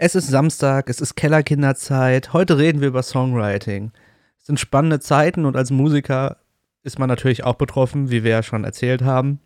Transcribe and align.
Es 0.00 0.14
ist 0.14 0.28
Samstag, 0.28 0.88
es 0.88 1.00
ist 1.00 1.16
Kellerkinderzeit. 1.16 2.32
Heute 2.32 2.56
reden 2.56 2.80
wir 2.80 2.86
über 2.86 3.02
Songwriting. 3.02 3.90
Es 4.38 4.46
sind 4.46 4.60
spannende 4.60 5.00
Zeiten 5.00 5.44
und 5.44 5.56
als 5.56 5.72
Musiker 5.72 6.36
ist 6.84 7.00
man 7.00 7.08
natürlich 7.08 7.42
auch 7.42 7.56
betroffen, 7.56 8.08
wie 8.08 8.22
wir 8.22 8.30
ja 8.30 8.42
schon 8.44 8.62
erzählt 8.62 9.02
haben. 9.02 9.40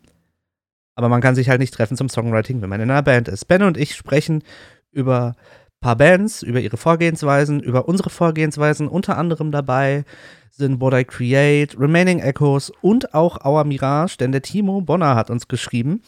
Aber 0.93 1.09
man 1.09 1.21
kann 1.21 1.33
sich 1.33 1.49
halt 1.49 1.59
nicht 1.59 1.73
treffen 1.73 1.97
zum 1.97 2.07
Songwriting, 2.07 2.61
wenn 2.61 2.69
man 2.69 2.81
in 2.81 2.91
einer 2.91 3.01
Band 3.01 3.29
ist. 3.29 3.45
Ben 3.45 3.63
und 3.63 3.77
ich 3.77 3.95
sprechen 3.95 4.43
über 4.91 5.29
ein 5.29 5.79
paar 5.81 5.95
Bands, 5.95 6.43
über 6.43 6.59
ihre 6.59 6.77
Vorgehensweisen, 6.77 7.59
über 7.59 7.87
unsere 7.87 8.11
Vorgehensweisen. 8.11 8.87
Unter 8.87 9.17
anderem 9.17 9.51
dabei 9.51 10.05
sind 10.51 10.79
What 10.79 10.93
I 10.93 11.03
Create, 11.03 11.79
Remaining 11.79 12.19
Echoes 12.19 12.71
und 12.83 13.15
auch 13.15 13.43
Our 13.43 13.63
Mirage, 13.63 14.17
denn 14.19 14.31
der 14.31 14.43
Timo 14.43 14.81
Bonner 14.81 15.15
hat 15.15 15.31
uns 15.31 15.47
geschrieben. 15.47 16.03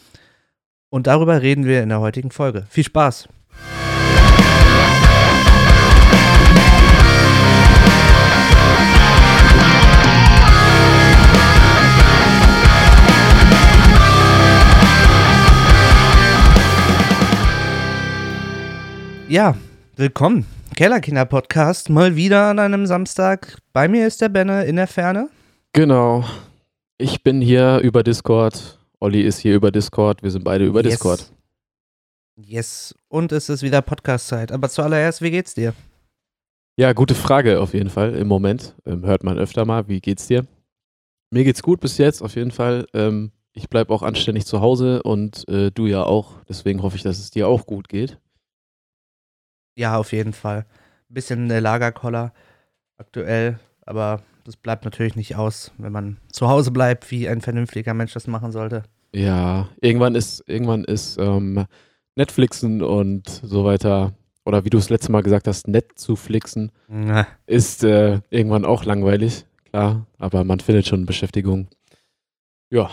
Und 0.88 1.08
darüber 1.08 1.42
reden 1.42 1.64
wir 1.64 1.82
in 1.82 1.88
der 1.88 1.98
heutigen 1.98 2.30
Folge. 2.30 2.64
Viel 2.70 2.84
Spaß! 2.84 3.28
Ja, 19.28 19.56
willkommen. 19.96 20.46
Kellerkinder-Podcast, 20.76 21.90
mal 21.90 22.16
wieder 22.16 22.48
an 22.48 22.58
einem 22.58 22.86
Samstag. 22.86 23.58
Bei 23.72 23.88
mir 23.88 24.06
ist 24.06 24.20
der 24.20 24.28
Benne 24.28 24.64
in 24.64 24.76
der 24.76 24.86
Ferne. 24.86 25.28
Genau. 25.72 26.24
Ich 26.98 27.22
bin 27.22 27.40
hier 27.40 27.78
über 27.78 28.02
Discord. 28.02 28.78
Olli 29.00 29.22
ist 29.22 29.38
hier 29.38 29.54
über 29.54 29.70
Discord. 29.70 30.22
Wir 30.22 30.30
sind 30.30 30.44
beide 30.44 30.64
über 30.66 30.82
Yes. 30.82 30.92
Discord. 30.94 31.32
Yes, 32.36 32.94
und 33.08 33.32
es 33.32 33.48
ist 33.48 33.62
wieder 33.62 33.80
Podcast-Zeit. 33.82 34.52
Aber 34.52 34.68
zuallererst, 34.68 35.22
wie 35.22 35.30
geht's 35.30 35.54
dir? 35.54 35.72
Ja, 36.78 36.92
gute 36.92 37.14
Frage 37.14 37.60
auf 37.60 37.72
jeden 37.72 37.88
Fall 37.90 38.14
im 38.14 38.28
Moment. 38.28 38.74
Ähm, 38.84 39.04
hört 39.06 39.24
man 39.24 39.38
öfter 39.38 39.64
mal. 39.64 39.88
Wie 39.88 40.00
geht's 40.00 40.26
dir? 40.26 40.46
Mir 41.30 41.44
geht's 41.44 41.62
gut 41.62 41.80
bis 41.80 41.96
jetzt 41.98 42.22
auf 42.22 42.36
jeden 42.36 42.50
Fall. 42.50 42.86
Ähm, 42.92 43.32
ich 43.54 43.70
bleibe 43.70 43.92
auch 43.94 44.02
anständig 44.02 44.44
zu 44.44 44.60
Hause 44.60 45.02
und 45.02 45.48
äh, 45.48 45.70
du 45.70 45.86
ja 45.86 46.02
auch. 46.02 46.34
Deswegen 46.48 46.82
hoffe 46.82 46.96
ich, 46.96 47.02
dass 47.02 47.18
es 47.18 47.30
dir 47.30 47.48
auch 47.48 47.64
gut 47.64 47.88
geht. 47.88 48.18
Ja, 49.76 49.96
auf 49.96 50.12
jeden 50.12 50.32
Fall. 50.32 50.64
Ein 51.10 51.14
bisschen 51.14 51.48
der 51.48 51.60
Lagerkoller 51.60 52.32
aktuell, 52.98 53.58
aber 53.84 54.22
das 54.44 54.56
bleibt 54.56 54.84
natürlich 54.84 55.16
nicht 55.16 55.36
aus, 55.36 55.72
wenn 55.78 55.92
man 55.92 56.16
zu 56.32 56.48
Hause 56.48 56.70
bleibt, 56.70 57.10
wie 57.10 57.28
ein 57.28 57.40
vernünftiger 57.40 57.94
Mensch 57.94 58.12
das 58.14 58.26
machen 58.26 58.52
sollte. 58.52 58.82
Ja, 59.14 59.68
irgendwann 59.80 60.14
ist, 60.14 60.42
irgendwann 60.46 60.84
ist 60.84 61.18
ähm, 61.18 61.66
Netflixen 62.16 62.82
und 62.82 63.28
so 63.28 63.64
weiter, 63.64 64.14
oder 64.44 64.64
wie 64.64 64.70
du 64.70 64.78
es 64.78 64.90
letzte 64.90 65.12
Mal 65.12 65.22
gesagt 65.22 65.46
hast, 65.48 65.68
nett 65.68 65.98
zu 65.98 66.16
flixen, 66.16 66.72
Na, 66.88 67.26
ist 67.46 67.84
äh, 67.84 68.20
irgendwann 68.30 68.64
auch 68.64 68.84
langweilig, 68.84 69.44
klar, 69.64 70.06
aber 70.18 70.44
man 70.44 70.60
findet 70.60 70.86
schon 70.86 71.06
Beschäftigung. 71.06 71.68
Ja, 72.70 72.90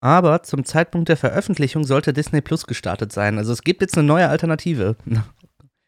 Aber 0.00 0.42
zum 0.42 0.64
Zeitpunkt 0.64 1.08
der 1.08 1.16
Veröffentlichung 1.16 1.84
sollte 1.84 2.12
Disney 2.12 2.40
Plus 2.40 2.66
gestartet 2.66 3.12
sein. 3.12 3.38
Also 3.38 3.52
es 3.52 3.62
gibt 3.62 3.80
jetzt 3.80 3.96
eine 3.98 4.06
neue 4.06 4.28
Alternative. 4.28 4.96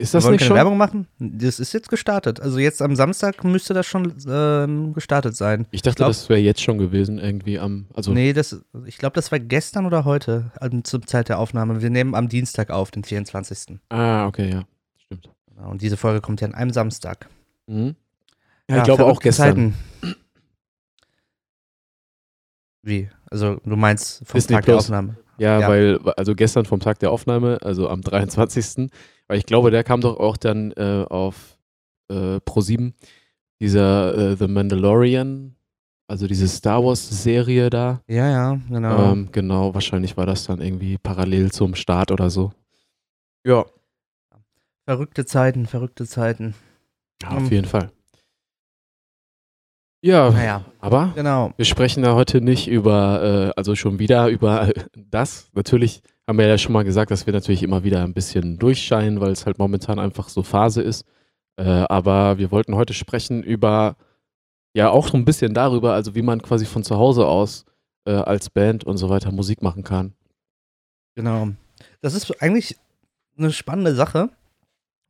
Ist 0.01 0.13
Wir 0.13 0.19
das 0.19 0.25
wollen 0.25 0.33
nicht 0.33 0.41
keine 0.41 0.49
schon? 0.49 0.57
Werbung 0.57 0.77
machen? 0.79 1.07
Das 1.19 1.59
ist 1.61 1.73
jetzt 1.73 1.89
gestartet. 1.89 2.41
Also 2.41 2.59
jetzt 2.59 2.81
am 2.83 2.95
Samstag 2.97 3.43
müsste 3.45 3.75
das 3.75 3.85
schon 3.87 4.15
ähm, 4.29 4.93
gestartet 4.95 5.35
sein. 5.37 5.67
Ich 5.73 5.83
dachte, 5.83 5.97
glaub- 5.97 6.09
das 6.11 6.29
wäre 6.29 6.39
jetzt 6.41 6.63
schon 6.63 6.79
gewesen, 6.79 7.19
irgendwie 7.19 7.59
am, 7.59 7.87
also 7.95 8.13
Nee, 8.13 8.33
das, 8.33 8.61
ich 8.87 8.99
glaube, 8.99 9.15
das 9.15 9.33
war 9.33 9.41
gestern 9.41 9.87
oder 9.87 10.05
heute 10.05 10.53
ähm, 10.61 10.85
zur 10.85 11.03
Zeit 11.03 11.29
der 11.29 11.39
Aufnahme. 11.41 11.83
Wir 11.83 11.91
nehmen 11.91 12.15
am 12.15 12.29
Dienstag 12.29 12.71
auf, 12.71 12.91
den 12.93 13.03
24. 13.05 13.79
ah, 13.89 14.27
okay, 14.27 14.51
ja, 14.51 14.65
stimmt. 15.05 15.31
Genau, 15.55 15.71
Und 15.71 15.83
diese 15.83 15.97
Folge 15.97 16.21
kommt 16.21 16.41
ja 16.41 16.47
an 16.47 16.55
einem 16.55 16.71
Samstag. 16.73 17.29
Mhm. 17.67 17.97
Ja, 18.71 18.79
ich 18.79 18.85
glaube 18.85 19.05
auch 19.07 19.19
gestern. 19.21 19.75
Zeiten. 20.03 20.15
Wie? 22.83 23.09
Also 23.31 23.57
du 23.65 23.77
meinst 23.77 24.23
vom 24.25 24.39
Disney 24.39 24.55
Tag 24.55 24.65
der 24.67 24.73
Plus. 24.73 24.85
Aufnahme? 24.85 25.17
Ja, 25.39 25.61
Ja. 25.61 25.69
weil, 25.69 25.99
also 26.17 26.35
gestern 26.35 26.65
vom 26.65 26.81
Tag 26.81 26.99
der 27.01 27.11
Aufnahme, 27.11 27.59
also 27.63 27.89
am 27.89 28.01
23. 28.03 28.91
Weil 29.29 29.39
ich 29.39 29.47
glaube, 29.47 29.71
der 29.71 29.85
kam 29.85 30.01
doch 30.01 30.19
auch 30.19 30.37
dann 30.37 30.73
äh, 30.73 31.05
auf 31.09 31.59
äh, 32.11 32.37
Pro7, 32.39 32.93
dieser 33.61 34.17
äh, 34.17 34.37
The 34.37 34.49
Mandalorian, 34.49 35.55
also 36.09 36.27
diese 36.27 36.49
Star 36.49 36.83
Wars-Serie 36.83 37.69
da. 37.71 38.01
Ja, 38.07 38.31
ja, 38.31 38.61
genau. 38.69 39.13
Ähm, 39.13 39.29
genau, 39.31 39.75
wahrscheinlich 39.75 40.17
war 40.17 40.25
das 40.27 40.45
dann 40.45 40.61
irgendwie 40.61 40.97
parallel 40.97 41.53
zum 41.53 41.75
Start 41.75 42.11
oder 42.11 42.31
so. 42.31 42.53
Ja. 43.47 43.67
verrückte 44.87 45.27
Zeiten, 45.27 45.67
verrückte 45.67 46.07
Zeiten. 46.07 46.55
ja 47.23 47.29
auf 47.31 47.51
jeden 47.51 47.67
Fall. 47.67 47.91
Ja, 50.01 50.31
Naja, 50.31 50.65
aber 50.81 51.13
genau. 51.17 51.53
Wir 51.57 51.65
sprechen 51.65 52.05
da 52.05 52.15
heute 52.15 52.41
nicht 52.41 52.69
über, 52.69 53.51
äh, 53.51 53.53
also 53.57 53.75
schon 53.75 53.99
wieder 53.99 54.29
über 54.29 54.71
das. 54.95 55.51
Natürlich 55.55 56.03
haben 56.29 56.39
wir 56.39 56.47
ja 56.47 56.59
schon 56.59 56.75
mal 56.75 56.85
gesagt, 56.85 57.11
dass 57.11 57.25
wir 57.25 57.33
natürlich 57.33 57.63
immer 57.63 57.85
wieder 57.85 58.05
ein 58.05 58.13
bisschen 58.13 58.59
durchscheinen, 58.59 59.19
weil 59.19 59.33
es 59.33 59.47
halt 59.47 59.59
momentan 59.59 59.99
einfach 59.99 60.29
so 60.29 60.43
Phase 60.43 60.83
ist. 60.83 61.07
Äh, 61.57 61.63
aber 61.89 62.37
wir 62.37 62.51
wollten 62.51 62.75
heute 62.75 62.93
sprechen 62.93 63.43
über, 63.43 63.97
ja 64.75 64.91
auch 64.91 65.09
so 65.09 65.17
ein 65.17 65.25
bisschen 65.25 65.55
darüber, 65.55 65.95
also 65.95 66.15
wie 66.15 66.21
man 66.21 66.43
quasi 66.43 66.67
von 66.67 66.85
zu 66.85 66.99
Hause 66.99 67.27
aus 67.27 67.65
äh, 68.05 68.13
als 68.13 68.51
Band 68.51 68.85
und 68.85 68.99
so 68.99 69.09
weiter 69.09 69.33
Musik 69.33 69.63
machen 69.63 69.85
kann. 69.85 70.13
Genau. 71.15 71.49
Das 72.03 72.13
ist 72.13 72.43
eigentlich 72.43 72.77
eine 73.39 73.51
spannende 73.51 73.95
Sache, 73.95 74.29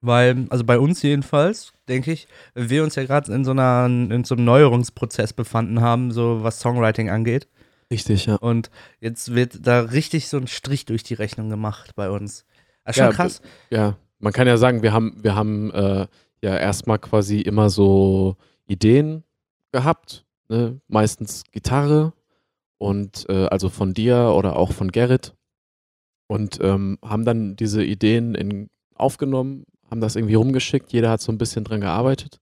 weil, 0.01 0.47
also 0.51 0.63
bei 0.63 0.79
uns 0.79 1.03
jedenfalls, 1.03 1.73
denke 1.89 2.13
ich, 2.13 2.29
wir 2.55 2.85
uns 2.85 2.95
ja 2.95 3.05
gerade 3.05 3.33
in 3.33 3.45
so 3.45 3.51
in 3.51 4.23
so 4.25 4.37
einem 4.37 4.45
Neuerungsprozess 4.45 5.33
befanden 5.33 5.81
haben, 5.81 6.13
so 6.13 6.45
was 6.45 6.61
Songwriting 6.61 7.11
angeht. 7.11 7.49
Richtig, 7.91 8.27
ja. 8.27 8.37
Und 8.37 8.71
jetzt 9.01 9.35
wird 9.35 9.67
da 9.67 9.81
richtig 9.81 10.29
so 10.29 10.37
ein 10.37 10.47
Strich 10.47 10.85
durch 10.85 11.03
die 11.03 11.15
Rechnung 11.15 11.49
gemacht 11.49 11.95
bei 11.95 12.11
uns. 12.11 12.45
Das 12.85 12.97
ist 12.97 12.99
schon 12.99 13.11
Ja, 13.11 13.13
krass. 13.13 13.41
Ja, 13.71 13.97
man 14.19 14.33
kann 14.33 14.47
ja 14.47 14.57
sagen, 14.57 14.83
wir 14.83 14.93
haben, 14.93 15.23
wir 15.23 15.35
haben 15.35 15.71
äh, 15.71 16.07
ja 16.43 16.57
erstmal 16.57 16.99
quasi 16.99 17.41
immer 17.41 17.71
so 17.71 18.37
Ideen 18.67 19.25
gehabt, 19.73 20.27
ne? 20.49 20.81
meistens 20.89 21.45
Gitarre 21.51 22.13
und 22.79 23.27
äh, 23.29 23.47
also 23.47 23.69
von 23.69 23.95
dir 23.95 24.35
oder 24.37 24.57
auch 24.57 24.73
von 24.73 24.93
Gerrit 24.93 25.35
und 26.27 26.59
ähm, 26.61 26.99
haben 27.03 27.25
dann 27.25 27.57
diese 27.57 27.85
Ideen 27.85 28.35
in, 28.35 28.71
aufgenommen, 28.95 29.65
haben 29.91 30.01
das 30.01 30.17
irgendwie 30.17 30.35
rumgeschickt, 30.35 30.93
jeder 30.93 31.11
hat 31.11 31.21
so 31.21 31.33
ein 31.33 31.39
bisschen 31.39 31.65
dran 31.65 31.81
gearbeitet, 31.81 32.41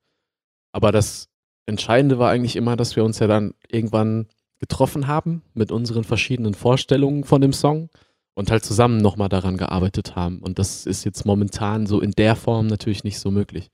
aber 0.73 0.93
das 0.93 1.29
Entscheidende 1.67 2.19
war 2.19 2.31
eigentlich 2.31 2.57
immer, 2.57 2.77
dass 2.77 2.97
wir 2.97 3.05
uns 3.05 3.19
ja 3.19 3.27
dann 3.27 3.55
irgendwann 3.69 4.29
getroffen 4.59 5.07
haben 5.07 5.43
mit 5.55 5.71
unseren 5.71 6.05
verschiedenen 6.05 6.55
Vorstellungen 6.55 7.25
von 7.25 7.41
dem 7.41 7.53
Song 7.53 7.91
und 8.35 8.51
halt 8.51 8.65
zusammen 8.65 8.99
nochmal 8.99 9.29
daran 9.29 9.57
gearbeitet 9.57 10.17
haben. 10.17 10.39
Und 10.39 10.59
das 10.59 10.87
ist 10.87 11.05
jetzt 11.05 11.25
momentan 11.25 11.87
so 11.87 12.01
in 12.01 12.13
der 12.13 12.37
Form 12.37 12.67
natürlich 12.67 13.05
nicht 13.05 13.19
so 13.19 13.31
möglich. 13.31 13.71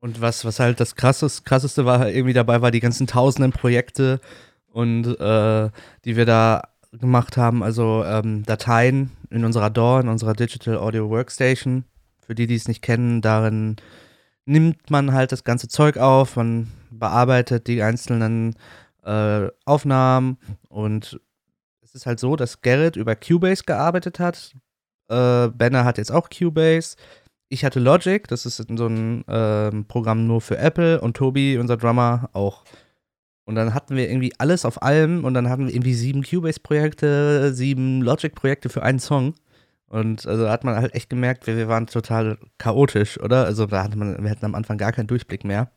Und 0.00 0.20
was, 0.20 0.44
was 0.44 0.60
halt 0.60 0.80
das 0.80 0.96
krasses, 0.96 1.44
krasseste 1.44 1.86
war 1.86 2.10
irgendwie 2.10 2.34
dabei, 2.34 2.60
war 2.60 2.70
die 2.70 2.80
ganzen 2.80 3.06
tausenden 3.06 3.52
Projekte 3.52 4.20
und 4.70 5.06
äh, 5.18 5.70
die 6.04 6.16
wir 6.16 6.26
da 6.26 6.62
gemacht 6.92 7.36
haben, 7.36 7.62
also 7.62 8.04
ähm, 8.04 8.44
Dateien 8.44 9.10
in 9.30 9.44
unserer 9.44 9.70
DAW, 9.70 10.02
in 10.02 10.08
unserer 10.08 10.34
Digital 10.34 10.76
Audio 10.76 11.08
Workstation. 11.08 11.84
Für 12.20 12.34
die, 12.34 12.46
die 12.46 12.54
es 12.54 12.68
nicht 12.68 12.82
kennen, 12.82 13.20
darin 13.20 13.76
nimmt 14.46 14.90
man 14.90 15.12
halt 15.12 15.32
das 15.32 15.44
ganze 15.44 15.68
Zeug 15.68 15.96
auf, 15.96 16.36
man 16.36 16.68
bearbeitet 16.90 17.66
die 17.66 17.82
einzelnen 17.82 18.56
äh, 19.04 19.48
Aufnahmen 19.64 20.38
und 20.68 21.20
es 21.82 21.94
ist 21.94 22.06
halt 22.06 22.18
so, 22.18 22.36
dass 22.36 22.60
Gerrit 22.60 22.96
über 22.96 23.14
Cubase 23.14 23.64
gearbeitet 23.64 24.18
hat. 24.18 24.54
Äh, 25.08 25.48
Benner 25.48 25.84
hat 25.84 25.98
jetzt 25.98 26.10
auch 26.10 26.28
Cubase. 26.30 26.96
Ich 27.48 27.64
hatte 27.64 27.78
Logic, 27.78 28.26
das 28.26 28.46
ist 28.46 28.56
so 28.56 28.86
ein 28.86 29.24
ähm, 29.28 29.84
Programm 29.86 30.26
nur 30.26 30.40
für 30.40 30.58
Apple 30.58 31.00
und 31.00 31.16
Tobi, 31.16 31.58
unser 31.58 31.76
Drummer, 31.76 32.30
auch. 32.32 32.64
Und 33.44 33.56
dann 33.56 33.74
hatten 33.74 33.94
wir 33.94 34.08
irgendwie 34.08 34.32
alles 34.38 34.64
auf 34.64 34.82
allem 34.82 35.24
und 35.24 35.34
dann 35.34 35.50
hatten 35.50 35.66
wir 35.66 35.74
irgendwie 35.74 35.94
sieben 35.94 36.22
Cubase-Projekte, 36.22 37.52
sieben 37.54 38.00
Logic-Projekte 38.00 38.70
für 38.70 38.82
einen 38.82 38.98
Song. 38.98 39.34
Und 39.86 40.26
also 40.26 40.48
hat 40.48 40.64
man 40.64 40.74
halt 40.76 40.94
echt 40.94 41.10
gemerkt, 41.10 41.46
wir, 41.46 41.56
wir 41.56 41.68
waren 41.68 41.86
total 41.86 42.38
chaotisch, 42.58 43.20
oder? 43.20 43.44
Also 43.44 43.66
da 43.66 43.84
hatte 43.84 43.98
man, 43.98 44.22
wir 44.24 44.30
hatten 44.30 44.46
am 44.46 44.54
Anfang 44.54 44.78
gar 44.78 44.92
keinen 44.92 45.06
Durchblick 45.06 45.44
mehr. 45.44 45.70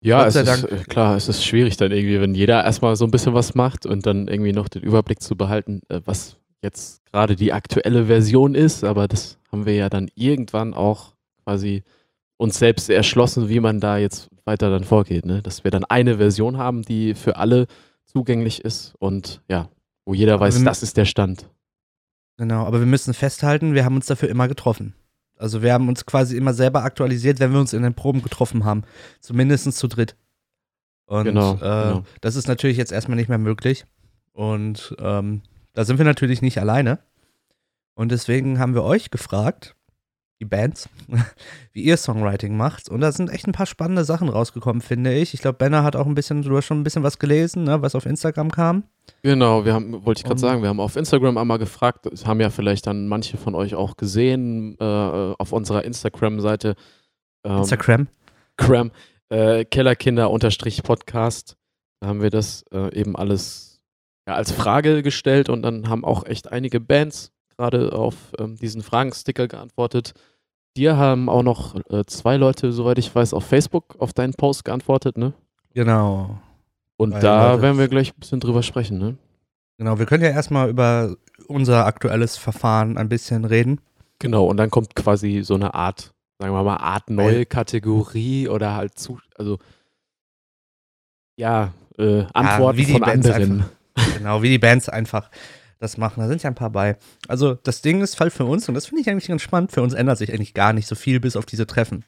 Ja, 0.00 0.26
es 0.26 0.36
ist 0.36 0.64
äh, 0.64 0.84
klar, 0.88 1.16
es 1.16 1.28
ist 1.28 1.44
schwierig 1.44 1.76
dann 1.76 1.90
irgendwie, 1.90 2.20
wenn 2.20 2.34
jeder 2.34 2.64
erstmal 2.64 2.94
so 2.96 3.04
ein 3.04 3.10
bisschen 3.10 3.34
was 3.34 3.54
macht 3.54 3.84
und 3.84 4.06
dann 4.06 4.28
irgendwie 4.28 4.52
noch 4.52 4.68
den 4.68 4.82
Überblick 4.82 5.20
zu 5.20 5.36
behalten, 5.36 5.80
äh, 5.88 6.00
was 6.04 6.36
jetzt 6.62 7.04
gerade 7.06 7.36
die 7.36 7.52
aktuelle 7.52 8.06
Version 8.06 8.54
ist. 8.54 8.84
Aber 8.84 9.08
das 9.08 9.38
haben 9.50 9.66
wir 9.66 9.74
ja 9.74 9.88
dann 9.88 10.08
irgendwann 10.14 10.74
auch 10.74 11.14
quasi 11.44 11.82
uns 12.36 12.58
selbst 12.58 12.88
erschlossen, 12.88 13.48
wie 13.48 13.60
man 13.60 13.80
da 13.80 13.98
jetzt 13.98 14.28
weiter 14.44 14.70
dann 14.70 14.84
vorgeht. 14.84 15.26
Ne? 15.26 15.42
Dass 15.42 15.64
wir 15.64 15.70
dann 15.70 15.84
eine 15.84 16.18
Version 16.18 16.58
haben, 16.58 16.82
die 16.82 17.14
für 17.14 17.36
alle 17.36 17.66
zugänglich 18.04 18.64
ist 18.64 18.94
und 18.98 19.42
ja, 19.48 19.68
wo 20.06 20.14
jeder 20.14 20.34
Aber 20.34 20.46
weiß, 20.46 20.62
das 20.62 20.82
ist 20.82 20.96
der 20.96 21.04
Stand. 21.04 21.50
Genau, 22.38 22.64
aber 22.64 22.78
wir 22.78 22.86
müssen 22.86 23.14
festhalten, 23.14 23.74
wir 23.74 23.84
haben 23.84 23.96
uns 23.96 24.06
dafür 24.06 24.28
immer 24.28 24.46
getroffen. 24.46 24.94
Also 25.38 25.62
wir 25.62 25.72
haben 25.72 25.88
uns 25.88 26.04
quasi 26.04 26.36
immer 26.36 26.52
selber 26.52 26.82
aktualisiert, 26.82 27.40
wenn 27.40 27.52
wir 27.52 27.60
uns 27.60 27.72
in 27.72 27.82
den 27.82 27.94
Proben 27.94 28.22
getroffen 28.22 28.64
haben. 28.64 28.82
Zumindest 29.20 29.72
zu 29.72 29.86
dritt. 29.88 30.16
Und 31.06 31.24
Genau, 31.24 31.54
äh, 31.54 31.58
genau. 31.58 32.04
das 32.20 32.36
ist 32.36 32.48
natürlich 32.48 32.76
jetzt 32.76 32.92
erstmal 32.92 33.16
nicht 33.16 33.28
mehr 33.28 33.38
möglich. 33.38 33.86
Und 34.32 34.94
ähm, 35.00 35.42
da 35.72 35.84
sind 35.84 35.98
wir 35.98 36.04
natürlich 36.04 36.42
nicht 36.42 36.58
alleine. 36.58 36.98
Und 37.94 38.12
deswegen 38.12 38.58
haben 38.58 38.74
wir 38.74 38.84
euch 38.84 39.10
gefragt, 39.10 39.74
die 40.40 40.44
Bands, 40.44 40.88
wie 41.72 41.82
ihr 41.82 41.96
Songwriting 41.96 42.56
macht. 42.56 42.88
Und 42.88 43.00
da 43.00 43.10
sind 43.12 43.30
echt 43.30 43.46
ein 43.46 43.52
paar 43.52 43.66
spannende 43.66 44.04
Sachen 44.04 44.28
rausgekommen, 44.28 44.80
finde 44.80 45.14
ich. 45.14 45.34
Ich 45.34 45.40
glaube, 45.40 45.58
Benner 45.58 45.82
hat 45.82 45.96
auch 45.96 46.06
ein 46.06 46.14
bisschen, 46.14 46.42
du 46.42 46.56
hast 46.56 46.66
schon 46.66 46.80
ein 46.80 46.84
bisschen 46.84 47.02
was 47.02 47.18
gelesen, 47.18 47.64
ne, 47.64 47.82
was 47.82 47.94
auf 47.94 48.06
Instagram 48.06 48.50
kam. 48.50 48.84
Genau, 49.22 49.64
wir 49.64 49.74
haben, 49.74 50.04
wollte 50.04 50.20
ich 50.20 50.24
gerade 50.24 50.40
sagen, 50.40 50.62
wir 50.62 50.68
haben 50.68 50.80
auf 50.80 50.96
Instagram 50.96 51.38
einmal 51.38 51.58
gefragt, 51.58 52.06
das 52.06 52.26
haben 52.26 52.40
ja 52.40 52.50
vielleicht 52.50 52.86
dann 52.86 53.08
manche 53.08 53.36
von 53.36 53.54
euch 53.54 53.74
auch 53.74 53.96
gesehen, 53.96 54.76
äh, 54.78 54.84
auf 54.84 55.52
unserer 55.52 55.84
Instagram-Seite. 55.84 56.76
Ähm, 57.44 57.58
Instagram. 57.58 58.08
Cram, 58.56 58.90
äh, 59.30 59.64
Kellerkinder-Podcast. 59.64 61.56
Da 62.00 62.06
haben 62.08 62.22
wir 62.22 62.30
das 62.30 62.64
äh, 62.72 62.94
eben 62.94 63.16
alles 63.16 63.80
ja, 64.28 64.34
als 64.34 64.52
Frage 64.52 65.02
gestellt 65.02 65.48
und 65.48 65.62
dann 65.62 65.88
haben 65.88 66.04
auch 66.04 66.24
echt 66.26 66.52
einige 66.52 66.80
Bands 66.80 67.32
gerade 67.58 67.92
auf 67.92 68.14
ähm, 68.38 68.56
diesen 68.56 68.82
Fragensticker 68.82 69.48
geantwortet. 69.48 70.14
Dir 70.76 70.96
haben 70.96 71.28
auch 71.28 71.42
noch 71.42 71.74
äh, 71.90 72.04
zwei 72.06 72.36
Leute, 72.36 72.72
soweit 72.72 72.98
ich 72.98 73.12
weiß, 73.12 73.34
auf 73.34 73.44
Facebook 73.44 73.96
auf 73.98 74.12
deinen 74.12 74.34
Post 74.34 74.64
geantwortet, 74.64 75.18
ne? 75.18 75.32
Genau. 75.74 76.38
Und 76.96 77.12
Zwei 77.12 77.20
da 77.20 77.50
Leute. 77.52 77.62
werden 77.62 77.78
wir 77.78 77.88
gleich 77.88 78.12
ein 78.14 78.20
bisschen 78.20 78.40
drüber 78.40 78.62
sprechen, 78.62 78.98
ne? 78.98 79.16
Genau, 79.76 79.98
wir 79.98 80.06
können 80.06 80.22
ja 80.24 80.30
erstmal 80.30 80.68
über 80.70 81.16
unser 81.48 81.84
aktuelles 81.86 82.36
Verfahren 82.36 82.96
ein 82.96 83.08
bisschen 83.08 83.44
reden. 83.44 83.80
Genau, 84.20 84.46
und 84.46 84.56
dann 84.56 84.70
kommt 84.70 84.94
quasi 84.96 85.42
so 85.42 85.54
eine 85.54 85.74
Art, 85.74 86.12
sagen 86.38 86.52
wir 86.52 86.62
mal, 86.62 86.76
Art 86.76 87.10
neue 87.10 87.38
Weil- 87.38 87.46
Kategorie 87.46 88.48
oder 88.48 88.74
halt 88.74 88.98
zu, 88.98 89.18
also 89.36 89.58
ja, 91.36 91.72
äh, 91.98 92.24
Antworten 92.34 92.78
wie 92.78 92.84
die 92.84 92.92
von 92.92 93.02
anderen. 93.04 93.64
Genau, 94.16 94.42
wie 94.42 94.48
die 94.48 94.58
Bands 94.58 94.88
einfach 94.88 95.30
das 95.78 95.96
machen. 95.96 96.20
Da 96.20 96.28
sind 96.28 96.42
ja 96.42 96.50
ein 96.50 96.54
paar 96.54 96.70
bei. 96.70 96.96
Also 97.28 97.54
das 97.54 97.82
Ding 97.82 98.00
ist 98.02 98.18
halt 98.20 98.32
für 98.32 98.44
uns, 98.44 98.68
und 98.68 98.74
das 98.74 98.86
finde 98.86 99.02
ich 99.02 99.10
eigentlich 99.10 99.28
ganz 99.28 99.42
spannend, 99.42 99.72
für 99.72 99.82
uns 99.82 99.94
ändert 99.94 100.18
sich 100.18 100.32
eigentlich 100.32 100.54
gar 100.54 100.72
nicht 100.72 100.86
so 100.86 100.94
viel 100.94 101.20
bis 101.20 101.36
auf 101.36 101.46
diese 101.46 101.66
Treffen. 101.66 102.04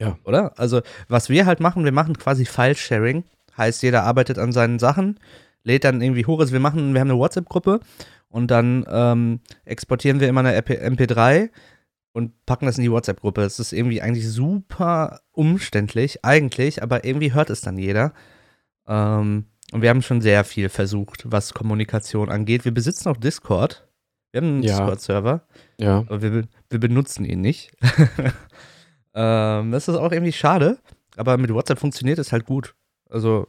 Ja. 0.00 0.18
Oder? 0.24 0.58
Also 0.58 0.82
was 1.08 1.28
wir 1.28 1.46
halt 1.46 1.60
machen, 1.60 1.84
wir 1.84 1.92
machen 1.92 2.18
quasi 2.18 2.44
File-Sharing. 2.44 3.24
Heißt, 3.56 3.82
jeder 3.82 4.02
arbeitet 4.02 4.38
an 4.38 4.52
seinen 4.52 4.78
Sachen, 4.78 5.20
lädt 5.62 5.84
dann 5.84 6.02
irgendwie 6.02 6.26
hoch. 6.26 6.40
Also 6.40 6.52
wir 6.52 6.60
machen, 6.60 6.92
wir 6.92 7.00
haben 7.00 7.10
eine 7.10 7.18
WhatsApp-Gruppe 7.18 7.80
und 8.28 8.50
dann 8.50 8.84
ähm, 8.88 9.40
exportieren 9.64 10.20
wir 10.20 10.28
immer 10.28 10.40
eine 10.40 10.54
MP 10.54 10.74
MP3 10.74 11.50
und 12.12 12.32
packen 12.46 12.66
das 12.66 12.78
in 12.78 12.84
die 12.84 12.90
WhatsApp-Gruppe. 12.90 13.42
Das 13.42 13.58
ist 13.60 13.72
irgendwie 13.72 14.02
eigentlich 14.02 14.28
super 14.28 15.20
umständlich, 15.32 16.24
eigentlich, 16.24 16.82
aber 16.82 17.04
irgendwie 17.04 17.32
hört 17.32 17.50
es 17.50 17.60
dann 17.60 17.78
jeder. 17.78 18.12
Ähm, 18.86 19.46
und 19.74 19.82
wir 19.82 19.90
haben 19.90 20.02
schon 20.02 20.20
sehr 20.20 20.44
viel 20.44 20.68
versucht, 20.68 21.24
was 21.30 21.52
Kommunikation 21.52 22.30
angeht. 22.30 22.64
Wir 22.64 22.72
besitzen 22.72 23.08
auch 23.08 23.16
Discord. 23.16 23.86
Wir 24.32 24.40
haben 24.40 24.48
einen 24.48 24.62
Ja. 24.62 24.78
Discord-Server, 24.78 25.42
Ja. 25.78 25.98
aber 26.08 26.22
wir, 26.22 26.44
wir 26.70 26.80
benutzen 26.80 27.24
ihn 27.24 27.40
nicht. 27.40 27.72
ähm, 29.14 29.70
das 29.72 29.88
ist 29.88 29.96
auch 29.96 30.12
irgendwie 30.12 30.32
schade, 30.32 30.78
aber 31.16 31.36
mit 31.38 31.52
WhatsApp 31.52 31.78
funktioniert 31.78 32.18
es 32.18 32.32
halt 32.32 32.44
gut. 32.46 32.74
Also, 33.10 33.48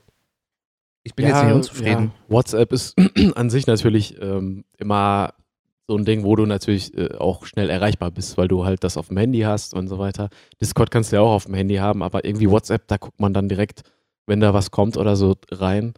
ich 1.03 1.13
bin 1.15 1.27
jetzt 1.27 1.43
nicht 1.43 1.53
unzufrieden. 1.53 2.11
Ja. 2.15 2.33
WhatsApp 2.33 2.71
ist 2.73 2.95
an 3.35 3.49
sich 3.49 3.67
natürlich 3.67 4.19
ähm, 4.21 4.65
immer 4.77 5.33
so 5.87 5.95
ein 5.95 6.05
Ding, 6.05 6.23
wo 6.23 6.35
du 6.35 6.47
natürlich 6.47 6.97
äh, 6.97 7.13
auch 7.15 7.45
schnell 7.45 7.69
erreichbar 7.69 8.09
bist, 8.09 8.37
weil 8.37 8.47
du 8.47 8.65
halt 8.65 8.83
das 8.83 8.97
auf 8.97 9.09
dem 9.09 9.17
Handy 9.17 9.41
hast 9.41 9.75
und 9.75 9.87
so 9.87 9.99
weiter. 9.99 10.29
Discord 10.59 10.89
kannst 10.89 11.11
du 11.11 11.17
ja 11.17 11.21
auch 11.21 11.33
auf 11.33 11.45
dem 11.45 11.53
Handy 11.53 11.75
haben, 11.75 12.01
aber 12.01 12.25
irgendwie 12.25 12.49
WhatsApp, 12.49 12.87
da 12.87 12.97
guckt 12.97 13.19
man 13.19 13.33
dann 13.33 13.47
direkt, 13.49 13.83
wenn 14.25 14.39
da 14.39 14.53
was 14.55 14.71
kommt 14.71 14.97
oder 14.97 15.15
so 15.15 15.35
rein. 15.51 15.93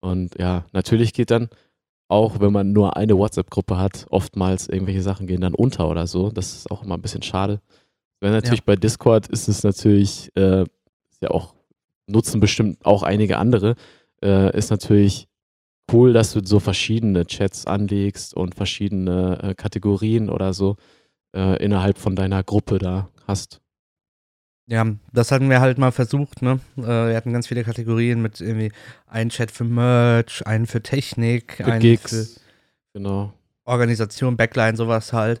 Und 0.00 0.38
ja, 0.38 0.64
natürlich 0.72 1.12
geht 1.12 1.30
dann 1.30 1.48
auch, 2.08 2.40
wenn 2.40 2.52
man 2.52 2.72
nur 2.72 2.96
eine 2.96 3.16
WhatsApp-Gruppe 3.16 3.76
hat, 3.76 4.06
oftmals 4.10 4.68
irgendwelche 4.68 5.02
Sachen 5.02 5.26
gehen 5.26 5.42
dann 5.42 5.54
unter 5.54 5.88
oder 5.88 6.06
so. 6.06 6.30
Das 6.30 6.54
ist 6.54 6.70
auch 6.70 6.82
immer 6.82 6.96
ein 6.96 7.02
bisschen 7.02 7.22
schade. 7.22 7.60
Wenn 8.20 8.32
natürlich 8.32 8.64
bei 8.64 8.76
Discord 8.76 9.28
ist 9.28 9.48
es 9.48 9.62
natürlich, 9.62 10.30
äh, 10.34 10.62
ist 10.62 11.22
ja 11.22 11.30
auch, 11.30 11.54
nutzen 12.06 12.40
bestimmt 12.40 12.84
auch 12.84 13.02
einige 13.02 13.36
andere, 13.36 13.74
äh, 14.22 14.56
ist 14.56 14.70
natürlich 14.70 15.28
cool, 15.92 16.12
dass 16.12 16.32
du 16.32 16.40
so 16.44 16.58
verschiedene 16.60 17.26
Chats 17.26 17.66
anlegst 17.66 18.34
und 18.34 18.54
verschiedene 18.54 19.38
äh, 19.42 19.54
Kategorien 19.54 20.30
oder 20.30 20.52
so 20.52 20.76
äh, 21.34 21.62
innerhalb 21.62 21.98
von 21.98 22.16
deiner 22.16 22.42
Gruppe 22.42 22.78
da 22.78 23.10
hast. 23.26 23.60
Ja, 24.70 24.84
das 25.12 25.32
hatten 25.32 25.48
wir 25.48 25.60
halt 25.60 25.78
mal 25.78 25.92
versucht, 25.92 26.42
ne? 26.42 26.60
Äh, 26.76 26.82
wir 26.82 27.16
hatten 27.16 27.32
ganz 27.32 27.48
viele 27.48 27.64
Kategorien 27.64 28.20
mit 28.20 28.40
irgendwie 28.40 28.70
einen 29.06 29.30
Chat 29.30 29.50
für 29.50 29.64
Merch, 29.64 30.46
einen 30.46 30.66
für 30.66 30.82
Technik, 30.82 31.54
Für 31.54 31.66
einen 31.66 31.80
Gigs. 31.80 32.10
für 32.10 32.40
Genau. 32.98 33.32
Organisation, 33.64 34.36
Backline, 34.36 34.76
sowas 34.76 35.12
halt. 35.12 35.40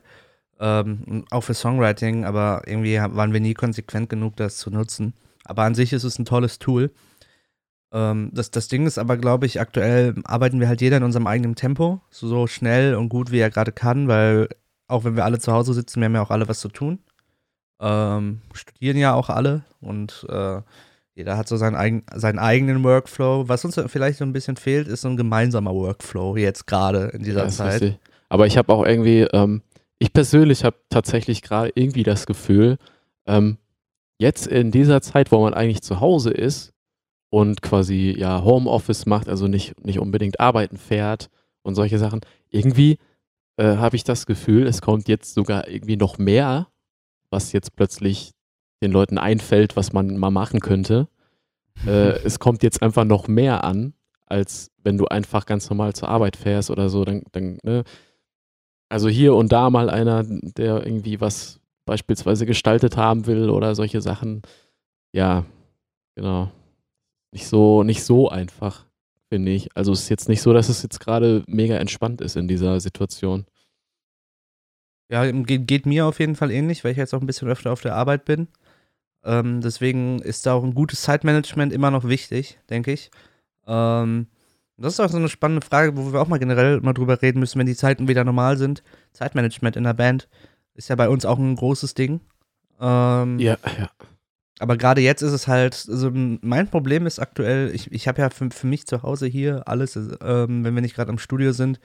Ähm, 0.60 1.24
auch 1.30 1.42
für 1.42 1.54
Songwriting, 1.54 2.24
aber 2.24 2.62
irgendwie 2.66 2.96
waren 2.96 3.32
wir 3.32 3.40
nie 3.40 3.54
konsequent 3.54 4.08
genug, 4.08 4.36
das 4.36 4.56
zu 4.56 4.70
nutzen. 4.70 5.12
Aber 5.44 5.62
an 5.62 5.74
sich 5.74 5.92
ist 5.92 6.04
es 6.04 6.18
ein 6.18 6.24
tolles 6.24 6.58
Tool. 6.58 6.90
Ähm, 7.92 8.30
das, 8.32 8.50
das 8.50 8.68
Ding 8.68 8.86
ist 8.86 8.98
aber, 8.98 9.16
glaube 9.18 9.46
ich, 9.46 9.60
aktuell 9.60 10.14
arbeiten 10.24 10.58
wir 10.60 10.68
halt 10.68 10.80
jeder 10.80 10.96
in 10.96 11.04
unserem 11.04 11.26
eigenen 11.26 11.54
Tempo, 11.54 12.00
so, 12.10 12.28
so 12.28 12.46
schnell 12.46 12.94
und 12.94 13.08
gut, 13.08 13.30
wie 13.30 13.38
er 13.38 13.50
gerade 13.50 13.72
kann, 13.72 14.08
weil 14.08 14.48
auch 14.88 15.04
wenn 15.04 15.16
wir 15.16 15.24
alle 15.24 15.38
zu 15.38 15.52
Hause 15.52 15.74
sitzen, 15.74 16.00
wir 16.00 16.06
haben 16.06 16.14
ja 16.14 16.22
auch 16.22 16.30
alle 16.30 16.48
was 16.48 16.60
zu 16.60 16.68
tun. 16.68 16.98
Ähm, 17.80 18.40
studieren 18.52 18.96
ja 18.96 19.14
auch 19.14 19.28
alle 19.28 19.64
und 19.80 20.26
äh, 20.28 20.60
jeder 21.14 21.36
hat 21.36 21.48
so 21.48 21.56
seinen, 21.56 21.74
eigen, 21.74 22.04
seinen 22.14 22.38
eigenen 22.38 22.84
Workflow. 22.84 23.48
Was 23.48 23.64
uns 23.64 23.80
vielleicht 23.88 24.18
so 24.18 24.24
ein 24.24 24.32
bisschen 24.32 24.56
fehlt, 24.56 24.86
ist 24.86 25.00
so 25.00 25.08
ein 25.08 25.16
gemeinsamer 25.16 25.74
Workflow 25.74 26.36
jetzt 26.36 26.66
gerade 26.66 27.06
in 27.06 27.22
dieser 27.24 27.44
Ja, 27.44 27.48
Zeit. 27.48 27.98
Aber 28.28 28.46
ich 28.46 28.56
habe 28.56 28.72
auch 28.72 28.86
irgendwie, 28.86 29.22
ähm, 29.32 29.62
ich 29.98 30.12
persönlich 30.12 30.64
habe 30.64 30.76
tatsächlich 30.90 31.42
gerade 31.42 31.72
irgendwie 31.74 32.04
das 32.04 32.26
Gefühl, 32.26 32.78
ähm, 33.26 33.58
jetzt 34.18 34.46
in 34.46 34.70
dieser 34.70 35.00
Zeit, 35.00 35.32
wo 35.32 35.42
man 35.42 35.54
eigentlich 35.54 35.82
zu 35.82 36.00
Hause 36.00 36.30
ist 36.30 36.72
und 37.30 37.62
quasi 37.62 38.14
ja 38.16 38.42
Homeoffice 38.44 39.06
macht, 39.06 39.28
also 39.28 39.48
nicht, 39.48 39.84
nicht 39.84 39.98
unbedingt 39.98 40.40
arbeiten 40.40 40.76
fährt 40.76 41.30
und 41.62 41.74
solche 41.74 41.98
Sachen, 41.98 42.20
irgendwie 42.50 42.98
äh, 43.56 43.76
habe 43.76 43.96
ich 43.96 44.04
das 44.04 44.26
Gefühl, 44.26 44.66
es 44.66 44.80
kommt 44.80 45.08
jetzt 45.08 45.34
sogar 45.34 45.68
irgendwie 45.68 45.96
noch 45.96 46.18
mehr, 46.18 46.68
was 47.30 47.52
jetzt 47.52 47.76
plötzlich 47.76 48.32
den 48.82 48.92
Leuten 48.92 49.18
einfällt, 49.18 49.76
was 49.76 49.92
man 49.92 50.16
mal 50.16 50.30
machen 50.30 50.60
könnte. 50.60 51.08
Äh, 51.86 51.90
es 52.24 52.38
kommt 52.38 52.62
jetzt 52.62 52.82
einfach 52.82 53.04
noch 53.04 53.28
mehr 53.28 53.64
an, 53.64 53.94
als 54.26 54.70
wenn 54.82 54.98
du 54.98 55.06
einfach 55.06 55.46
ganz 55.46 55.68
normal 55.70 55.94
zur 55.94 56.08
Arbeit 56.08 56.36
fährst 56.36 56.70
oder 56.70 56.88
so. 56.88 57.04
Dann, 57.04 57.22
dann, 57.32 57.58
ne? 57.62 57.84
Also 58.88 59.08
hier 59.08 59.34
und 59.34 59.52
da 59.52 59.68
mal 59.68 59.90
einer, 59.90 60.24
der 60.24 60.86
irgendwie 60.86 61.20
was 61.20 61.60
beispielsweise 61.84 62.46
gestaltet 62.46 62.96
haben 62.96 63.26
will 63.26 63.50
oder 63.50 63.74
solche 63.74 64.00
Sachen. 64.00 64.42
Ja, 65.12 65.44
genau. 66.14 66.50
Nicht 67.32 67.46
so, 67.46 67.82
nicht 67.82 68.02
so 68.02 68.28
einfach, 68.28 68.86
finde 69.28 69.52
ich. 69.52 69.68
Also 69.76 69.92
es 69.92 70.02
ist 70.02 70.08
jetzt 70.08 70.28
nicht 70.28 70.40
so, 70.40 70.52
dass 70.52 70.68
es 70.68 70.82
jetzt 70.82 71.00
gerade 71.00 71.44
mega 71.46 71.76
entspannt 71.76 72.20
ist 72.20 72.36
in 72.36 72.48
dieser 72.48 72.80
Situation. 72.80 73.44
Ja, 75.10 75.30
geht, 75.30 75.66
geht 75.66 75.86
mir 75.86 76.06
auf 76.06 76.20
jeden 76.20 76.36
Fall 76.36 76.50
ähnlich, 76.50 76.84
weil 76.84 76.92
ich 76.92 76.98
jetzt 76.98 77.14
auch 77.14 77.20
ein 77.20 77.26
bisschen 77.26 77.48
öfter 77.48 77.72
auf 77.72 77.80
der 77.80 77.94
Arbeit 77.94 78.24
bin. 78.24 78.48
Ähm, 79.24 79.60
deswegen 79.60 80.20
ist 80.20 80.46
da 80.46 80.52
auch 80.52 80.64
ein 80.64 80.74
gutes 80.74 81.02
Zeitmanagement 81.02 81.72
immer 81.72 81.90
noch 81.90 82.04
wichtig, 82.06 82.58
denke 82.70 82.92
ich. 82.92 83.10
Ähm, 83.66 84.26
das 84.76 84.94
ist 84.94 85.00
auch 85.00 85.08
so 85.08 85.16
eine 85.16 85.28
spannende 85.28 85.66
Frage, 85.66 85.96
wo 85.96 86.12
wir 86.12 86.20
auch 86.20 86.28
mal 86.28 86.38
generell 86.38 86.80
mal 86.80 86.92
drüber 86.92 87.20
reden 87.20 87.40
müssen, 87.40 87.58
wenn 87.58 87.66
die 87.66 87.74
Zeiten 87.74 88.06
wieder 88.06 88.24
normal 88.24 88.56
sind. 88.56 88.82
Zeitmanagement 89.12 89.76
in 89.76 89.84
der 89.84 89.94
Band 89.94 90.28
ist 90.74 90.88
ja 90.88 90.94
bei 90.94 91.08
uns 91.08 91.24
auch 91.24 91.38
ein 91.38 91.56
großes 91.56 91.94
Ding. 91.94 92.20
Ähm, 92.80 93.38
Ja, 93.40 93.56
ja. 93.78 93.90
aber 94.60 94.76
gerade 94.76 95.00
jetzt 95.00 95.22
ist 95.22 95.32
es 95.32 95.48
halt, 95.48 95.86
also 95.88 96.10
mein 96.12 96.70
Problem 96.70 97.06
ist 97.06 97.18
aktuell, 97.18 97.74
ich, 97.74 97.90
ich 97.90 98.06
habe 98.06 98.22
ja 98.22 98.30
für, 98.30 98.50
für 98.50 98.66
mich 98.68 98.86
zu 98.86 99.02
Hause 99.02 99.26
hier 99.26 99.66
alles, 99.66 99.96
ähm, 99.96 100.62
wenn 100.64 100.74
wir 100.74 100.82
nicht 100.82 100.94
gerade 100.94 101.10
am 101.10 101.18
Studio 101.18 101.52
sind, 101.52 101.80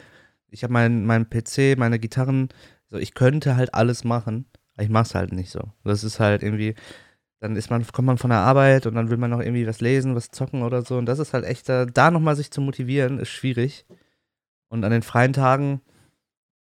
ich 0.52 0.64
habe 0.64 0.74
meinen 0.74 1.06
mein 1.08 1.28
PC, 1.28 1.78
meine 1.78 1.98
Gitarren, 1.98 2.50
so 2.94 3.00
ich 3.00 3.14
könnte 3.16 3.56
halt 3.58 3.74
alles 3.74 4.04
machen, 4.06 4.46
aber 4.76 4.84
ich 4.84 4.90
mach's 4.90 5.16
halt 5.16 5.34
nicht 5.34 5.50
so. 5.52 5.60
Das 5.84 6.04
ist 6.06 6.20
halt 6.22 6.44
irgendwie, 6.44 6.76
dann 7.42 7.56
ist 7.58 7.70
man, 7.70 7.86
kommt 7.92 8.06
man 8.06 8.18
von 8.20 8.30
der 8.30 8.40
Arbeit 8.40 8.86
und 8.86 8.94
dann 8.96 9.10
will 9.10 9.18
man 9.18 9.32
noch 9.32 9.40
irgendwie 9.42 9.68
was 9.68 9.82
lesen, 9.82 10.16
was 10.16 10.30
zocken 10.30 10.62
oder 10.64 10.84
so 10.84 10.98
und 10.98 11.06
das 11.08 11.20
ist 11.20 11.34
halt 11.34 11.44
echt, 11.44 11.68
da, 11.68 11.86
da 11.86 12.12
nochmal 12.12 12.36
sich 12.38 12.52
zu 12.52 12.62
motivieren, 12.62 13.20
ist 13.20 13.30
schwierig. 13.30 13.86
Und 14.70 14.84
an 14.86 14.92
den 14.92 15.02
freien 15.04 15.34
Tagen, 15.34 15.82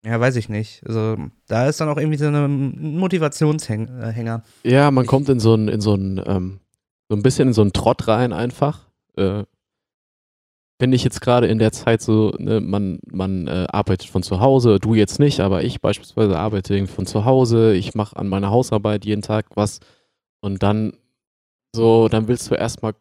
ja, 0.04 0.18
weiß 0.20 0.36
ich 0.36 0.48
nicht. 0.50 0.82
Also 0.86 1.16
da 1.46 1.66
ist 1.68 1.80
dann 1.80 1.88
auch 1.88 1.96
irgendwie 1.96 2.18
so 2.18 2.26
ein 2.26 2.98
Motivationshänger. 2.98 4.42
Ja, 4.64 4.90
man 4.90 5.04
Ich- 5.04 5.08
kommt 5.10 5.28
in 5.28 5.40
so 5.40 5.54
ein, 5.54 5.68
in 5.68 5.80
so 5.80 5.94
ein, 5.94 6.20
ähm, 6.26 6.60
so 7.08 7.16
ein 7.16 7.22
bisschen 7.22 7.48
in 7.48 7.54
so 7.54 7.62
einen 7.62 7.72
Trott 7.72 8.08
rein 8.08 8.32
einfach. 8.32 8.88
Äh, 9.16 9.44
finde 10.80 10.96
ich 10.96 11.04
jetzt 11.04 11.20
gerade 11.20 11.46
in 11.46 11.58
der 11.58 11.72
Zeit 11.72 12.02
so, 12.02 12.34
ne, 12.38 12.60
man, 12.60 12.98
man 13.06 13.46
äh, 13.46 13.66
arbeitet 13.70 14.08
von 14.08 14.22
zu 14.22 14.40
Hause, 14.40 14.78
du 14.80 14.94
jetzt 14.94 15.18
nicht, 15.20 15.40
aber 15.40 15.64
ich 15.64 15.80
beispielsweise 15.80 16.38
arbeite 16.38 16.86
von 16.86 17.06
zu 17.06 17.24
Hause, 17.24 17.74
ich 17.74 17.94
mache 17.94 18.16
an 18.16 18.28
meiner 18.28 18.50
Hausarbeit 18.50 19.04
jeden 19.04 19.22
Tag 19.22 19.46
was 19.54 19.80
und 20.40 20.62
dann 20.62 20.94
so, 21.74 22.08
dann 22.08 22.28
willst 22.28 22.50
du 22.50 22.54
erstmal, 22.54 22.94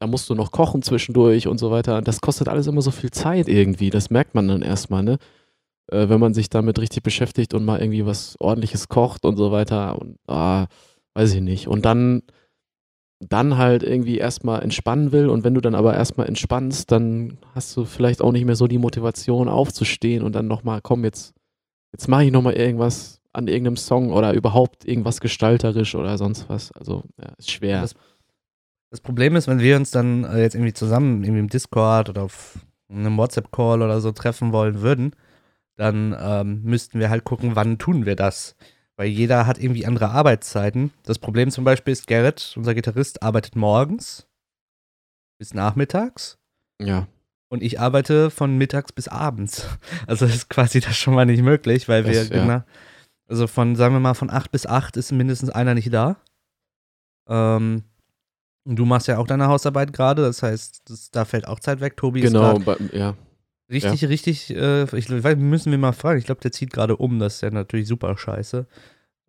da 0.00 0.06
musst 0.06 0.28
du 0.30 0.34
noch 0.34 0.52
kochen 0.52 0.82
zwischendurch 0.82 1.48
und 1.48 1.58
so 1.58 1.70
weiter. 1.70 2.02
Das 2.02 2.20
kostet 2.20 2.48
alles 2.48 2.66
immer 2.66 2.82
so 2.82 2.90
viel 2.90 3.10
Zeit 3.10 3.48
irgendwie, 3.48 3.90
das 3.90 4.10
merkt 4.10 4.34
man 4.34 4.48
dann 4.48 4.62
erstmal, 4.62 5.02
ne? 5.02 5.18
Äh, 5.90 6.08
wenn 6.08 6.20
man 6.20 6.34
sich 6.34 6.50
damit 6.50 6.78
richtig 6.78 7.02
beschäftigt 7.02 7.54
und 7.54 7.64
mal 7.64 7.80
irgendwie 7.80 8.06
was 8.06 8.36
ordentliches 8.40 8.88
kocht 8.88 9.24
und 9.24 9.36
so 9.36 9.50
weiter 9.52 9.98
und 9.98 10.18
ah, 10.26 10.66
weiß 11.14 11.34
ich 11.34 11.40
nicht. 11.40 11.68
Und 11.68 11.84
dann 11.84 12.22
dann 13.20 13.58
halt 13.58 13.82
irgendwie 13.82 14.18
erstmal 14.18 14.62
entspannen 14.62 15.10
will 15.12 15.28
und 15.28 15.42
wenn 15.42 15.54
du 15.54 15.60
dann 15.60 15.74
aber 15.74 15.94
erstmal 15.94 16.28
entspannst, 16.28 16.92
dann 16.92 17.38
hast 17.54 17.76
du 17.76 17.84
vielleicht 17.84 18.22
auch 18.22 18.32
nicht 18.32 18.44
mehr 18.44 18.54
so 18.54 18.68
die 18.68 18.78
Motivation 18.78 19.48
aufzustehen 19.48 20.22
und 20.22 20.34
dann 20.34 20.46
nochmal, 20.46 20.80
komm, 20.82 21.04
jetzt, 21.04 21.34
jetzt 21.92 22.08
mache 22.08 22.24
ich 22.24 22.32
nochmal 22.32 22.54
irgendwas 22.54 23.20
an 23.32 23.48
irgendeinem 23.48 23.76
Song 23.76 24.12
oder 24.12 24.32
überhaupt 24.34 24.84
irgendwas 24.84 25.20
gestalterisch 25.20 25.94
oder 25.94 26.16
sonst 26.16 26.48
was. 26.48 26.72
Also, 26.72 27.04
ja, 27.20 27.32
ist 27.38 27.50
schwer. 27.50 27.80
Das, 27.80 27.94
das 28.90 29.00
Problem 29.00 29.36
ist, 29.36 29.48
wenn 29.48 29.60
wir 29.60 29.76
uns 29.76 29.90
dann 29.90 30.24
äh, 30.24 30.40
jetzt 30.42 30.54
irgendwie 30.54 30.72
zusammen 30.72 31.22
irgendwie 31.22 31.40
im 31.40 31.48
Discord 31.48 32.08
oder 32.08 32.22
auf 32.22 32.58
einem 32.88 33.16
WhatsApp-Call 33.16 33.82
oder 33.82 34.00
so 34.00 34.12
treffen 34.12 34.52
wollen 34.52 34.80
würden, 34.80 35.12
dann 35.76 36.16
ähm, 36.18 36.62
müssten 36.62 36.98
wir 36.98 37.10
halt 37.10 37.24
gucken, 37.24 37.54
wann 37.54 37.78
tun 37.78 38.06
wir 38.06 38.16
das. 38.16 38.56
Weil 38.98 39.08
jeder 39.08 39.46
hat 39.46 39.58
irgendwie 39.58 39.86
andere 39.86 40.10
Arbeitszeiten. 40.10 40.92
Das 41.04 41.20
Problem 41.20 41.52
zum 41.52 41.62
Beispiel 41.62 41.92
ist, 41.92 42.08
Garrett, 42.08 42.54
unser 42.56 42.74
Gitarrist, 42.74 43.22
arbeitet 43.22 43.54
morgens 43.54 44.26
bis 45.38 45.54
nachmittags. 45.54 46.36
Ja. 46.82 47.06
Und 47.48 47.62
ich 47.62 47.78
arbeite 47.78 48.28
von 48.30 48.58
mittags 48.58 48.92
bis 48.92 49.06
abends. 49.06 49.68
Also 50.08 50.26
ist 50.26 50.50
quasi 50.50 50.80
das 50.80 50.96
schon 50.96 51.14
mal 51.14 51.26
nicht 51.26 51.42
möglich, 51.42 51.88
weil 51.88 52.04
wir, 52.06 52.12
Das, 52.12 52.28
ja. 52.28 52.42
genau, 52.42 52.62
also 53.28 53.46
von, 53.46 53.76
sagen 53.76 53.94
wir 53.94 54.00
mal, 54.00 54.14
von 54.14 54.30
8 54.30 54.50
bis 54.50 54.66
8 54.66 54.96
ist 54.96 55.12
mindestens 55.12 55.50
einer 55.50 55.74
nicht 55.74 55.92
da. 55.94 56.16
Ähm, 57.28 57.84
und 58.64 58.76
du 58.76 58.84
machst 58.84 59.06
ja 59.06 59.18
auch 59.18 59.26
deine 59.28 59.46
Hausarbeit 59.46 59.92
gerade, 59.92 60.22
das 60.22 60.42
heißt, 60.42 60.82
das, 60.90 61.10
da 61.10 61.24
fällt 61.24 61.46
auch 61.46 61.60
Zeit 61.60 61.80
weg. 61.80 61.96
Tobi 61.96 62.20
Genau, 62.20 62.56
ist 62.56 62.64
gerade 62.64 62.88
bei, 62.90 62.98
ja. 62.98 63.14
Richtig, 63.70 64.08
richtig, 64.08 64.50
äh, 64.50 64.84
ich 64.96 65.10
weiß, 65.10 65.36
müssen 65.36 65.70
wir 65.70 65.78
mal 65.78 65.92
fragen. 65.92 66.18
Ich 66.18 66.24
glaube, 66.26 66.40
der 66.40 66.52
zieht 66.52 66.72
gerade 66.72 66.96
um, 66.96 67.18
das 67.18 67.36
ist 67.36 67.40
ja 67.42 67.50
natürlich 67.50 67.86
super 67.88 68.16
scheiße. 68.16 68.66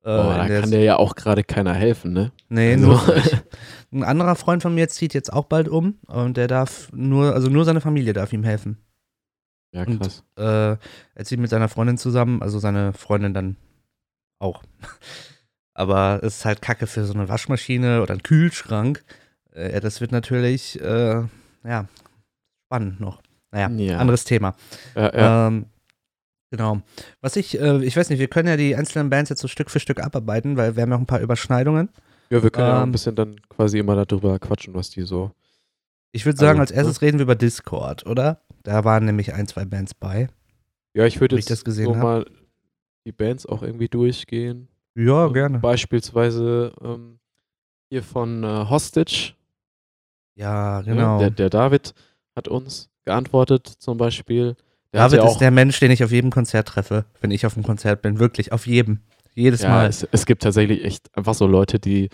Äh, 0.04 0.10
Oh, 0.10 0.30
da 0.34 0.48
der- 0.48 0.62
kann 0.62 0.72
dir 0.72 0.82
ja 0.84 0.96
auch 0.98 1.16
gerade 1.16 1.44
keiner 1.44 1.74
helfen, 1.74 2.14
ne? 2.14 2.32
Nee, 2.48 2.74
Also- 2.74 2.88
nur. 2.88 3.02
Ein 3.92 4.04
anderer 4.04 4.36
Freund 4.36 4.62
von 4.62 4.74
mir 4.76 4.88
zieht 4.88 5.14
jetzt 5.16 5.34
auch 5.34 5.46
bald 5.46 5.68
um 5.68 5.98
und 6.06 6.38
der 6.38 6.48
darf 6.48 6.90
nur, 6.94 7.34
also 7.34 7.50
nur 7.50 7.66
seine 7.66 7.82
Familie 7.82 8.14
darf 8.14 8.32
ihm 8.34 8.44
helfen. 8.44 8.78
Ja, 9.74 9.84
Und- 9.84 10.00
krass. 10.00 10.24
Äh, 10.38 10.78
er 11.16 11.26
zieht 11.26 11.40
mit 11.40 11.50
seiner 11.50 11.70
Freundin 11.70 11.98
zusammen, 11.98 12.42
also 12.42 12.60
seine 12.60 12.94
Freundin 12.94 13.34
dann 13.34 13.56
auch. 14.40 14.64
Aber 15.74 16.20
es 16.24 16.38
ist 16.38 16.46
halt 16.46 16.62
Kacke 16.62 16.88
für 16.88 17.06
so 17.06 17.14
eine 17.14 17.30
Waschmaschine 17.30 18.02
oder 18.02 18.12
einen 18.14 18.24
Kühlschrank. 18.24 19.04
Äh, 19.52 19.80
das 19.80 20.02
wird 20.02 20.12
natürlich, 20.12 20.80
äh, 20.82 21.24
ja, 21.64 21.88
spannend 22.68 23.00
noch. 23.00 23.22
Naja, 23.52 23.70
Ja. 23.70 23.98
anderes 23.98 24.24
Thema. 24.24 24.56
Ja, 24.96 25.14
ja. 25.16 25.48
Ähm, 25.48 25.66
genau. 26.52 26.82
Was 27.22 27.36
ich, 27.36 27.60
äh, 27.60 27.84
ich 27.84 27.96
weiß 27.98 28.10
nicht, 28.10 28.20
wir 28.20 28.28
können 28.28 28.48
ja 28.48 28.58
die 28.58 28.76
einzelnen 28.76 29.10
Bands 29.10 29.30
jetzt 29.30 29.42
so 29.42 29.48
Stück 29.48 29.70
für 29.72 29.80
Stück 29.80 30.02
abarbeiten, 30.02 30.58
weil 30.58 30.76
wir 30.76 30.84
haben 30.84 30.90
ja 30.92 30.96
auch 30.98 31.02
ein 31.02 31.06
paar 31.08 31.22
Überschneidungen. 31.22 31.90
ja, 32.30 32.44
wir 32.44 32.50
können 32.52 32.68
ja 32.68 32.78
auch 32.78 32.82
ein 32.82 32.84
ähm, 32.90 32.92
bisschen 32.92 33.16
dann 33.16 33.40
quasi 33.50 33.80
immer 33.80 34.04
darüber 34.06 34.38
quatschen, 34.40 34.74
was 34.76 34.90
die 34.90 35.02
so. 35.04 35.32
Ich 36.12 36.26
würde 36.26 36.40
sagen, 36.40 36.60
Also, 36.60 36.74
als 36.74 36.78
erstes 36.86 37.02
reden 37.02 37.20
wir 37.20 37.24
über 37.24 37.36
Discord, 37.36 38.06
oder? 38.06 38.42
Da 38.64 38.84
waren 38.84 39.06
nämlich 39.06 39.34
ein, 39.34 39.48
zwei 39.48 39.66
Bands 39.66 39.94
bei. 39.94 40.28
Ja, 40.94 41.06
ich 41.06 41.22
würde 41.22 41.36
jetzt 41.36 41.52
das 41.52 41.64
gesehen 41.64 41.86
so 41.86 41.96
hab. 41.96 42.02
mal 42.04 42.26
die 43.06 43.12
Bands 43.12 43.46
auch 43.46 43.62
irgendwie 43.64 43.88
durchgehen. 43.90 44.68
Ja, 44.96 45.28
Ähm, 45.28 45.34
gerne. 45.34 45.60
Beispielsweise 45.60 46.74
ähm, 46.84 47.20
hier 47.90 48.04
von 48.04 48.44
äh, 48.44 48.66
Hostage. 48.70 49.34
Ja, 50.36 50.80
ne? 50.82 50.86
genau. 50.86 51.20
Der, 51.20 51.30
der 51.30 51.50
David 51.50 51.94
hat 52.40 52.48
uns 52.48 52.90
geantwortet 53.06 53.68
zum 53.68 53.98
Beispiel. 53.98 54.56
Der 54.94 55.02
David 55.04 55.20
ja 55.20 55.28
ist 55.30 55.38
der 55.38 55.52
Mensch, 55.52 55.80
den 55.80 55.92
ich 55.92 56.04
auf 56.04 56.12
jedem 56.12 56.32
Konzert 56.32 56.68
treffe, 56.68 57.06
wenn 57.22 57.30
ich 57.32 57.46
auf 57.46 57.56
einem 57.56 57.64
Konzert 57.66 58.02
bin. 58.02 58.18
Wirklich, 58.20 58.52
auf 58.52 58.66
jedem. 58.66 59.02
Jedes 59.36 59.62
ja, 59.62 59.70
Mal. 59.70 59.88
es, 59.88 60.08
es 60.12 60.26
gibt 60.26 60.42
tatsächlich 60.42 60.84
echt 60.84 61.16
einfach 61.16 61.36
so 61.36 61.46
Leute, 61.46 61.80
die, 61.80 62.10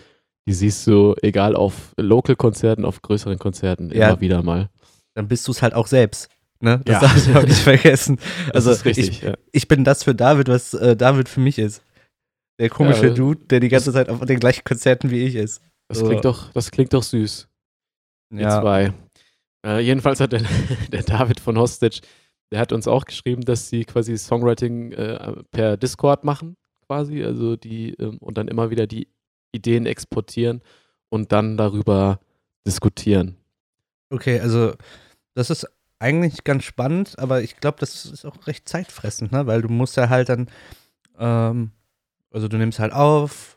die 0.46 0.52
siehst 0.52 0.86
du, 0.86 1.14
egal 1.22 1.56
auf 1.56 1.92
Local-Konzerten, 1.96 2.84
auf 2.84 3.00
größeren 3.02 3.38
Konzerten, 3.38 3.90
Ja. 3.90 4.08
immer 4.10 4.20
wieder 4.20 4.42
mal. 4.42 4.68
Dann 5.14 5.26
bist 5.28 5.46
du 5.48 5.52
es 5.52 5.62
halt 5.62 5.72
auch 5.74 5.86
selbst. 5.86 6.28
Ne? 6.60 6.80
Das 6.84 6.94
Ja. 6.94 7.00
darf 7.00 7.16
ich 7.16 7.34
auch 7.34 7.42
nicht 7.42 7.58
vergessen. 7.72 8.16
Das 8.48 8.66
Also 8.66 8.70
ist 8.72 8.84
richtig. 8.84 9.22
ich, 9.24 9.32
ich 9.52 9.68
bin 9.68 9.82
das 9.84 10.04
für 10.04 10.14
David, 10.14 10.48
was 10.48 10.74
äh, 10.74 10.96
David 10.96 11.28
für 11.28 11.40
mich 11.40 11.58
ist. 11.58 11.82
Der 12.60 12.68
komische 12.70 13.12
Dude, 13.12 13.40
der 13.46 13.60
die 13.60 13.68
ganze 13.68 13.92
Zeit 13.92 14.08
auf 14.08 14.20
den 14.24 14.38
gleichen 14.40 14.64
Konzerten 14.64 15.10
wie 15.10 15.24
ich 15.24 15.34
ist. 15.34 15.60
Das, 15.88 15.98
so. 15.98 16.06
klingt 16.06 16.24
doch, 16.24 16.50
das 16.52 16.70
klingt 16.70 16.92
doch 16.92 17.02
süß. 17.02 17.48
Die 18.34 18.40
Ja. 18.42 18.60
zwei. 18.60 18.92
Äh, 19.66 19.80
jedenfalls 19.80 20.20
hat 20.20 20.32
der, 20.32 20.42
der 20.92 21.02
David 21.02 21.40
von 21.40 21.58
Hostage, 21.58 22.00
der 22.52 22.60
hat 22.60 22.72
uns 22.72 22.86
auch 22.86 23.04
geschrieben, 23.04 23.42
dass 23.42 23.68
sie 23.68 23.84
quasi 23.84 24.16
Songwriting 24.16 24.92
äh, 24.92 25.32
per 25.50 25.76
Discord 25.76 26.22
machen, 26.22 26.56
quasi. 26.86 27.24
Also 27.24 27.56
die 27.56 27.94
ähm, 27.94 28.18
und 28.18 28.38
dann 28.38 28.46
immer 28.46 28.70
wieder 28.70 28.86
die 28.86 29.08
Ideen 29.50 29.86
exportieren 29.86 30.62
und 31.08 31.32
dann 31.32 31.56
darüber 31.56 32.20
diskutieren. 32.66 33.36
Okay, 34.10 34.38
also 34.38 34.74
das 35.34 35.50
ist 35.50 35.66
eigentlich 35.98 36.44
ganz 36.44 36.62
spannend, 36.64 37.18
aber 37.18 37.42
ich 37.42 37.56
glaube, 37.56 37.78
das 37.80 38.04
ist 38.04 38.24
auch 38.24 38.46
recht 38.46 38.68
zeitfressend, 38.68 39.32
ne? 39.32 39.46
Weil 39.46 39.62
du 39.62 39.68
musst 39.68 39.96
ja 39.96 40.08
halt 40.08 40.28
dann, 40.28 40.48
ähm, 41.18 41.72
also 42.30 42.46
du 42.46 42.56
nimmst 42.56 42.78
halt 42.78 42.92
auf, 42.92 43.55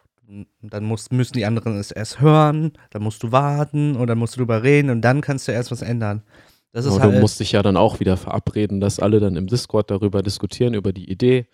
dann 0.61 0.83
musst, 0.83 1.11
müssen 1.11 1.33
die 1.33 1.45
anderen 1.45 1.77
es 1.77 1.91
erst 1.91 2.21
hören, 2.21 2.73
dann 2.91 3.01
musst 3.01 3.23
du 3.23 3.31
warten 3.31 3.95
und 3.95 4.07
dann 4.07 4.17
musst 4.17 4.35
du 4.35 4.39
drüber 4.39 4.63
reden 4.63 4.89
und 4.89 5.01
dann 5.01 5.21
kannst 5.21 5.47
du 5.47 5.51
erst 5.51 5.71
was 5.71 5.81
ändern. 5.81 6.23
Das 6.71 6.85
ist 6.85 6.99
halt, 6.99 7.15
du 7.15 7.19
musst 7.19 7.39
dich 7.39 7.53
ja 7.53 7.63
dann 7.63 7.77
auch 7.77 7.99
wieder 7.99 8.15
verabreden, 8.15 8.79
dass 8.79 8.99
alle 8.99 9.19
dann 9.19 9.35
im 9.35 9.47
Discord 9.47 9.89
darüber 9.89 10.21
diskutieren, 10.21 10.75
über 10.75 10.93
die 10.93 11.09
Idee, 11.09 11.47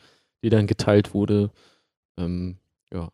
die 0.44 0.50
dann 0.50 0.68
geteilt 0.68 1.14
wurde. 1.14 1.52
Ähm, 2.18 2.58
ja. 2.92 3.10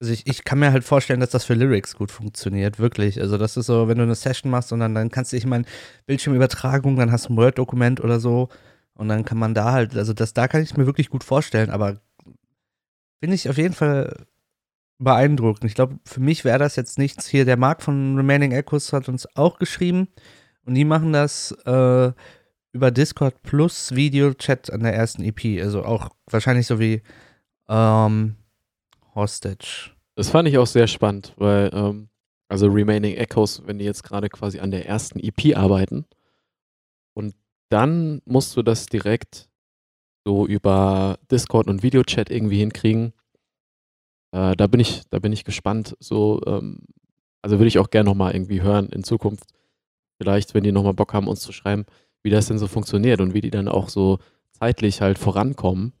also 0.00 0.12
ich, 0.12 0.26
ich 0.26 0.42
kann 0.42 0.58
mir 0.58 0.72
halt 0.72 0.82
vorstellen, 0.82 1.20
dass 1.20 1.30
das 1.30 1.44
für 1.44 1.54
Lyrics 1.54 1.94
gut 1.94 2.10
funktioniert, 2.10 2.80
wirklich. 2.80 3.20
Also 3.20 3.38
das 3.38 3.56
ist 3.56 3.66
so, 3.66 3.86
wenn 3.86 3.98
du 3.98 4.02
eine 4.02 4.16
Session 4.16 4.50
machst 4.50 4.72
und 4.72 4.80
dann, 4.80 4.96
dann 4.96 5.10
kannst 5.10 5.32
du 5.32 5.36
dich, 5.36 5.44
ich 5.44 5.48
meine, 5.48 5.64
Bildschirmübertragung, 6.06 6.96
dann 6.96 7.12
hast 7.12 7.28
du 7.28 7.34
ein 7.34 7.36
Word-Dokument 7.36 8.00
oder 8.00 8.18
so 8.18 8.48
und 8.94 9.08
dann 9.08 9.24
kann 9.24 9.38
man 9.38 9.54
da 9.54 9.70
halt, 9.70 9.96
also 9.96 10.12
das, 10.12 10.34
da 10.34 10.48
kann 10.48 10.62
ich 10.62 10.76
mir 10.76 10.86
wirklich 10.86 11.08
gut 11.08 11.22
vorstellen, 11.22 11.70
aber 11.70 12.00
finde 13.20 13.36
ich 13.36 13.48
auf 13.48 13.56
jeden 13.56 13.74
Fall 13.74 14.26
beeindruckend. 14.98 15.64
Ich 15.64 15.74
glaube, 15.74 15.98
für 16.04 16.20
mich 16.20 16.44
wäre 16.44 16.58
das 16.58 16.76
jetzt 16.76 16.98
nichts. 16.98 17.26
Hier, 17.26 17.44
der 17.44 17.56
Marc 17.56 17.82
von 17.82 18.16
Remaining 18.16 18.52
Echoes 18.52 18.92
hat 18.92 19.08
uns 19.08 19.26
auch 19.36 19.58
geschrieben 19.58 20.08
und 20.64 20.74
die 20.74 20.84
machen 20.84 21.12
das 21.12 21.52
äh, 21.64 22.12
über 22.72 22.90
Discord 22.90 23.42
plus 23.42 23.94
Video-Chat 23.94 24.72
an 24.72 24.82
der 24.82 24.94
ersten 24.94 25.22
EP. 25.22 25.62
Also 25.62 25.84
auch 25.84 26.10
wahrscheinlich 26.26 26.66
so 26.66 26.78
wie 26.78 27.02
ähm, 27.68 28.36
Hostage. 29.14 29.90
Das 30.14 30.30
fand 30.30 30.48
ich 30.48 30.58
auch 30.58 30.66
sehr 30.66 30.86
spannend, 30.86 31.34
weil, 31.36 31.70
ähm, 31.72 32.08
also 32.48 32.68
Remaining 32.68 33.16
Echoes, 33.16 33.62
wenn 33.66 33.78
die 33.78 33.84
jetzt 33.84 34.02
gerade 34.02 34.28
quasi 34.28 34.60
an 34.60 34.70
der 34.70 34.86
ersten 34.86 35.18
EP 35.20 35.56
arbeiten 35.56 36.04
und 37.14 37.34
dann 37.68 38.20
musst 38.24 38.56
du 38.56 38.62
das 38.62 38.86
direkt 38.86 39.49
so 40.24 40.46
über 40.46 41.18
Discord 41.30 41.66
und 41.68 41.82
Videochat 41.82 42.30
irgendwie 42.30 42.58
hinkriegen. 42.58 43.12
Äh, 44.32 44.54
da 44.56 44.66
bin 44.66 44.80
ich, 44.80 45.02
da 45.10 45.18
bin 45.18 45.32
ich 45.32 45.44
gespannt. 45.44 45.96
So, 46.00 46.40
ähm, 46.46 46.80
also 47.42 47.58
würde 47.58 47.68
ich 47.68 47.78
auch 47.78 47.90
gerne 47.90 48.08
nochmal 48.08 48.34
irgendwie 48.34 48.62
hören 48.62 48.88
in 48.90 49.02
Zukunft. 49.04 49.44
Vielleicht, 50.18 50.54
wenn 50.54 50.64
die 50.64 50.72
nochmal 50.72 50.94
Bock 50.94 51.14
haben, 51.14 51.28
uns 51.28 51.40
zu 51.40 51.52
schreiben, 51.52 51.86
wie 52.22 52.30
das 52.30 52.46
denn 52.46 52.58
so 52.58 52.68
funktioniert 52.68 53.20
und 53.20 53.32
wie 53.34 53.40
die 53.40 53.50
dann 53.50 53.68
auch 53.68 53.88
so 53.88 54.18
zeitlich 54.52 55.00
halt 55.00 55.18
vorankommen. 55.18 55.94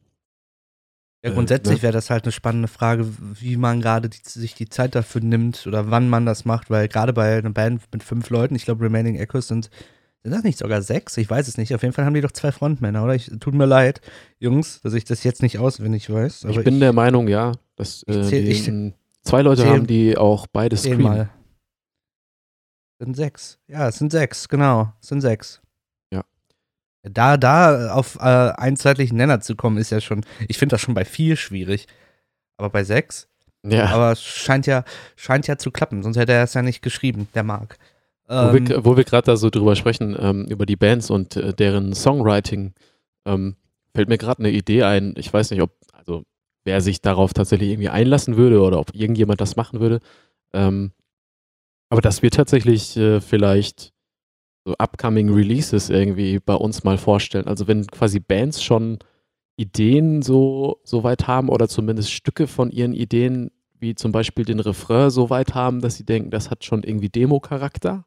Ja, 1.24 1.30
Äh, 1.30 1.34
grundsätzlich 1.34 1.78
ne? 1.78 1.82
wäre 1.82 1.92
das 1.92 2.10
halt 2.10 2.24
eine 2.24 2.32
spannende 2.32 2.68
Frage, 2.68 3.06
wie 3.18 3.56
man 3.56 3.80
gerade 3.80 4.10
sich 4.22 4.54
die 4.54 4.68
Zeit 4.68 4.94
dafür 4.94 5.22
nimmt 5.22 5.66
oder 5.66 5.90
wann 5.90 6.08
man 6.08 6.26
das 6.26 6.44
macht, 6.44 6.70
weil 6.70 6.88
gerade 6.88 7.12
bei 7.12 7.38
einer 7.38 7.50
Band 7.50 7.82
mit 7.92 8.02
fünf 8.02 8.28
Leuten, 8.30 8.54
ich 8.54 8.64
glaube 8.64 8.84
Remaining 8.84 9.16
Echoes 9.16 9.48
sind, 9.48 9.70
sind 10.22 10.32
das 10.32 10.42
nicht 10.42 10.58
sogar 10.58 10.82
sechs? 10.82 11.16
Ich 11.16 11.28
weiß 11.30 11.48
es 11.48 11.56
nicht. 11.56 11.74
Auf 11.74 11.82
jeden 11.82 11.94
Fall 11.94 12.04
haben 12.04 12.14
die 12.14 12.20
doch 12.20 12.32
zwei 12.32 12.52
Frontmänner, 12.52 13.02
oder? 13.04 13.14
Ich, 13.14 13.30
tut 13.40 13.54
mir 13.54 13.66
leid, 13.66 14.00
Jungs, 14.38 14.80
dass 14.82 14.92
ich 14.94 15.04
das 15.04 15.24
jetzt 15.24 15.42
nicht 15.42 15.58
auswendig 15.58 16.10
weiß. 16.10 16.44
Ich 16.44 16.62
bin 16.64 16.80
der 16.80 16.92
Meinung, 16.92 17.26
ja, 17.28 17.52
dass 17.76 18.04
Ich 18.06 18.14
äh, 18.16 18.22
zähl- 18.24 18.46
ich- 18.48 18.92
zwei 19.22 19.42
Leute 19.42 19.62
zähl- 19.62 19.70
haben, 19.70 19.86
die 19.86 20.16
auch 20.18 20.46
beide 20.46 20.76
Zähl 20.76 20.92
screenen. 20.94 21.02
mal. 21.12 21.30
Sind 22.98 23.16
sechs. 23.16 23.58
Ja, 23.66 23.88
es 23.88 23.96
sind 23.98 24.12
sechs, 24.12 24.48
genau. 24.48 24.92
Es 25.00 25.08
sind 25.08 25.22
sechs. 25.22 25.62
Ja. 26.12 26.22
Da, 27.02 27.36
da 27.38 27.92
auf 27.94 28.16
äh, 28.16 28.20
einen 28.20 28.76
zeitlichen 28.76 29.16
Nenner 29.16 29.40
zu 29.40 29.56
kommen, 29.56 29.78
ist 29.78 29.90
ja 29.90 30.00
schon, 30.02 30.24
ich 30.48 30.58
finde 30.58 30.74
das 30.74 30.82
schon 30.82 30.94
bei 30.94 31.04
vier 31.06 31.36
schwierig. 31.36 31.86
Aber 32.58 32.68
bei 32.68 32.84
sechs? 32.84 33.26
Ja, 33.66 33.86
Aber 33.86 34.12
es 34.12 34.22
scheint 34.22 34.66
ja, 34.66 34.84
scheint 35.16 35.46
ja 35.46 35.56
zu 35.56 35.70
klappen, 35.70 36.02
sonst 36.02 36.16
hätte 36.18 36.32
er 36.32 36.44
es 36.44 36.52
ja 36.54 36.60
nicht 36.62 36.82
geschrieben, 36.82 37.28
der 37.34 37.42
Marc. 37.42 37.78
Wo 38.30 38.54
wir, 38.54 38.84
wo 38.84 38.96
wir 38.96 39.04
gerade 39.04 39.26
da 39.26 39.36
so 39.36 39.50
drüber 39.50 39.74
sprechen, 39.74 40.16
ähm, 40.18 40.46
über 40.46 40.64
die 40.64 40.76
Bands 40.76 41.10
und 41.10 41.36
äh, 41.36 41.52
deren 41.52 41.94
Songwriting, 41.94 42.74
ähm, 43.26 43.56
fällt 43.92 44.08
mir 44.08 44.18
gerade 44.18 44.38
eine 44.38 44.50
Idee 44.50 44.84
ein. 44.84 45.14
Ich 45.16 45.32
weiß 45.32 45.50
nicht, 45.50 45.62
ob, 45.62 45.72
also 45.92 46.22
wer 46.64 46.80
sich 46.80 47.00
darauf 47.00 47.32
tatsächlich 47.34 47.70
irgendwie 47.70 47.88
einlassen 47.88 48.36
würde 48.36 48.60
oder 48.60 48.78
ob 48.78 48.94
irgendjemand 48.94 49.40
das 49.40 49.56
machen 49.56 49.80
würde. 49.80 50.00
Ähm, 50.52 50.92
aber 51.88 52.00
dass 52.00 52.22
wir 52.22 52.30
tatsächlich 52.30 52.96
äh, 52.96 53.20
vielleicht 53.20 53.92
so 54.64 54.74
upcoming 54.78 55.32
Releases 55.32 55.90
irgendwie 55.90 56.38
bei 56.38 56.54
uns 56.54 56.84
mal 56.84 56.98
vorstellen. 56.98 57.48
Also 57.48 57.66
wenn 57.66 57.86
quasi 57.86 58.20
Bands 58.20 58.62
schon 58.62 58.98
Ideen 59.56 60.22
so, 60.22 60.80
so 60.84 61.02
weit 61.02 61.26
haben 61.26 61.48
oder 61.48 61.68
zumindest 61.68 62.12
Stücke 62.12 62.46
von 62.46 62.70
ihren 62.70 62.92
Ideen, 62.92 63.50
wie 63.78 63.94
zum 63.94 64.12
Beispiel 64.12 64.44
den 64.44 64.60
Refrain 64.60 65.10
so 65.10 65.30
weit 65.30 65.54
haben, 65.54 65.80
dass 65.80 65.96
sie 65.96 66.04
denken, 66.04 66.30
das 66.30 66.50
hat 66.50 66.64
schon 66.64 66.82
irgendwie 66.82 67.08
Demo-Charakter. 67.08 68.04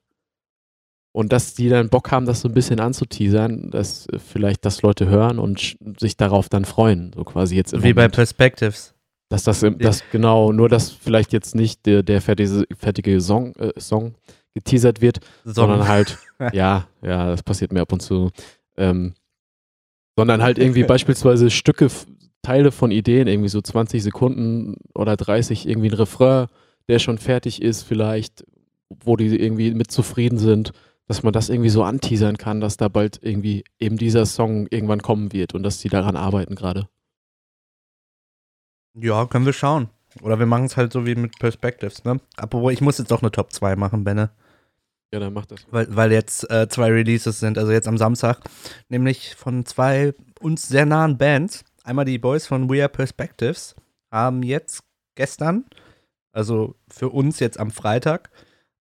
Und 1.14 1.32
dass 1.32 1.54
die 1.54 1.70
dann 1.70 1.90
Bock 1.90 2.12
haben, 2.12 2.26
das 2.26 2.42
so 2.42 2.50
ein 2.50 2.56
bisschen 2.56 2.80
anzuteasern, 2.80 3.70
dass 3.70 4.08
vielleicht 4.18 4.66
das 4.66 4.82
Leute 4.82 5.08
hören 5.08 5.38
und 5.38 5.78
sich 6.00 6.18
darauf 6.18 6.50
dann 6.50 6.66
freuen. 6.66 7.12
So 7.16 7.24
quasi 7.24 7.56
jetzt 7.56 7.72
Wie 7.72 7.78
Moment. 7.78 7.96
bei 7.96 8.08
Perspectives. 8.08 8.96
Dass 9.30 9.44
das, 9.44 9.64
das 9.78 10.04
genau, 10.12 10.52
nur 10.52 10.70
dass 10.70 10.90
vielleicht 10.90 11.32
jetzt 11.32 11.54
nicht 11.54 11.86
der, 11.86 12.02
der 12.02 12.20
fertige, 12.20 12.66
fertige 12.76 13.22
Song, 13.22 13.56
äh, 13.56 13.80
Song 13.80 14.16
geteasert 14.56 15.02
wird, 15.02 15.20
Song. 15.44 15.54
sondern 15.54 15.88
halt, 15.88 16.18
ja, 16.52 16.88
ja, 17.04 17.28
das 17.30 17.44
passiert 17.44 17.72
mir 17.72 17.82
ab 17.82 17.94
und 17.94 18.02
zu. 18.02 18.32
Ähm, 18.76 19.14
sondern 20.16 20.42
halt 20.42 20.58
irgendwie 20.58 20.84
beispielsweise 20.84 21.52
Stücke, 21.52 21.90
Teile 22.42 22.72
von 22.72 22.90
Ideen, 22.90 23.28
irgendwie 23.28 23.50
so 23.50 23.62
20 23.62 24.02
Sekunden 24.02 24.78
oder 24.96 25.16
30, 25.16 25.68
irgendwie 25.68 25.90
ein 25.90 25.96
Refrain, 25.96 26.48
der 26.88 26.98
schon 26.98 27.20
fertig 27.20 27.62
ist, 27.62 27.84
vielleicht, 27.84 28.46
wo 28.90 29.16
die 29.16 29.36
irgendwie 29.36 29.74
mit 29.74 29.92
zufrieden 29.92 30.40
sind 30.40 30.74
dass 31.08 31.24
man 31.24 31.34
das 31.34 31.50
irgendwie 31.50 31.70
so 31.70 31.84
anteasern 31.84 32.38
kann, 32.38 32.62
dass 32.62 32.78
da 32.78 32.88
bald 32.88 33.20
irgendwie 33.22 33.64
eben 33.80 33.98
dieser 33.98 34.26
Song 34.26 34.68
irgendwann 34.70 35.02
kommen 35.02 35.34
wird 35.34 35.54
und 35.54 35.64
dass 35.64 35.80
die 35.80 35.90
daran 35.90 36.16
arbeiten 36.16 36.56
gerade. 36.56 36.88
Ja, 38.96 39.26
können 39.26 39.46
wir 39.46 39.54
schauen. 39.54 39.90
Oder 40.22 40.38
wir 40.40 40.46
machen 40.46 40.66
es 40.66 40.78
halt 40.78 40.94
so 40.94 41.06
wie 41.06 41.16
mit 41.16 41.40
Perspectives, 41.40 42.04
ne? 42.04 42.20
Apropos, 42.38 42.72
ich 42.72 42.82
muss 42.82 43.00
jetzt 43.00 43.10
doch 43.10 43.22
eine 43.22 43.32
Top 43.32 43.52
2 43.52 43.76
machen, 43.76 44.04
Benne. 44.04 44.30
Ja, 45.12 45.20
dann 45.20 45.34
mach 45.34 45.46
das. 45.46 45.66
Weil, 45.70 45.96
weil 45.96 46.12
jetzt 46.12 46.50
äh, 46.50 46.68
zwei 46.68 46.92
Releases 46.92 47.40
sind, 47.40 47.58
also 47.58 47.72
jetzt 47.72 47.88
am 47.88 47.98
Samstag, 47.98 48.40
nämlich 48.90 49.36
von 49.36 49.66
zwei 49.66 50.14
uns 50.40 50.68
sehr 50.68 50.86
nahen 50.86 51.18
Bands. 51.18 51.64
Einmal 51.84 52.06
die 52.06 52.18
Boys 52.18 52.48
von 52.48 52.70
We 52.70 52.82
Are 52.82 52.90
Perspectives 52.90 53.76
haben 54.12 54.44
jetzt 54.44 54.84
gestern, 55.16 55.66
also 56.32 56.76
für 56.88 57.10
uns 57.10 57.40
jetzt 57.40 57.60
am 57.60 57.72
Freitag, 57.72 58.32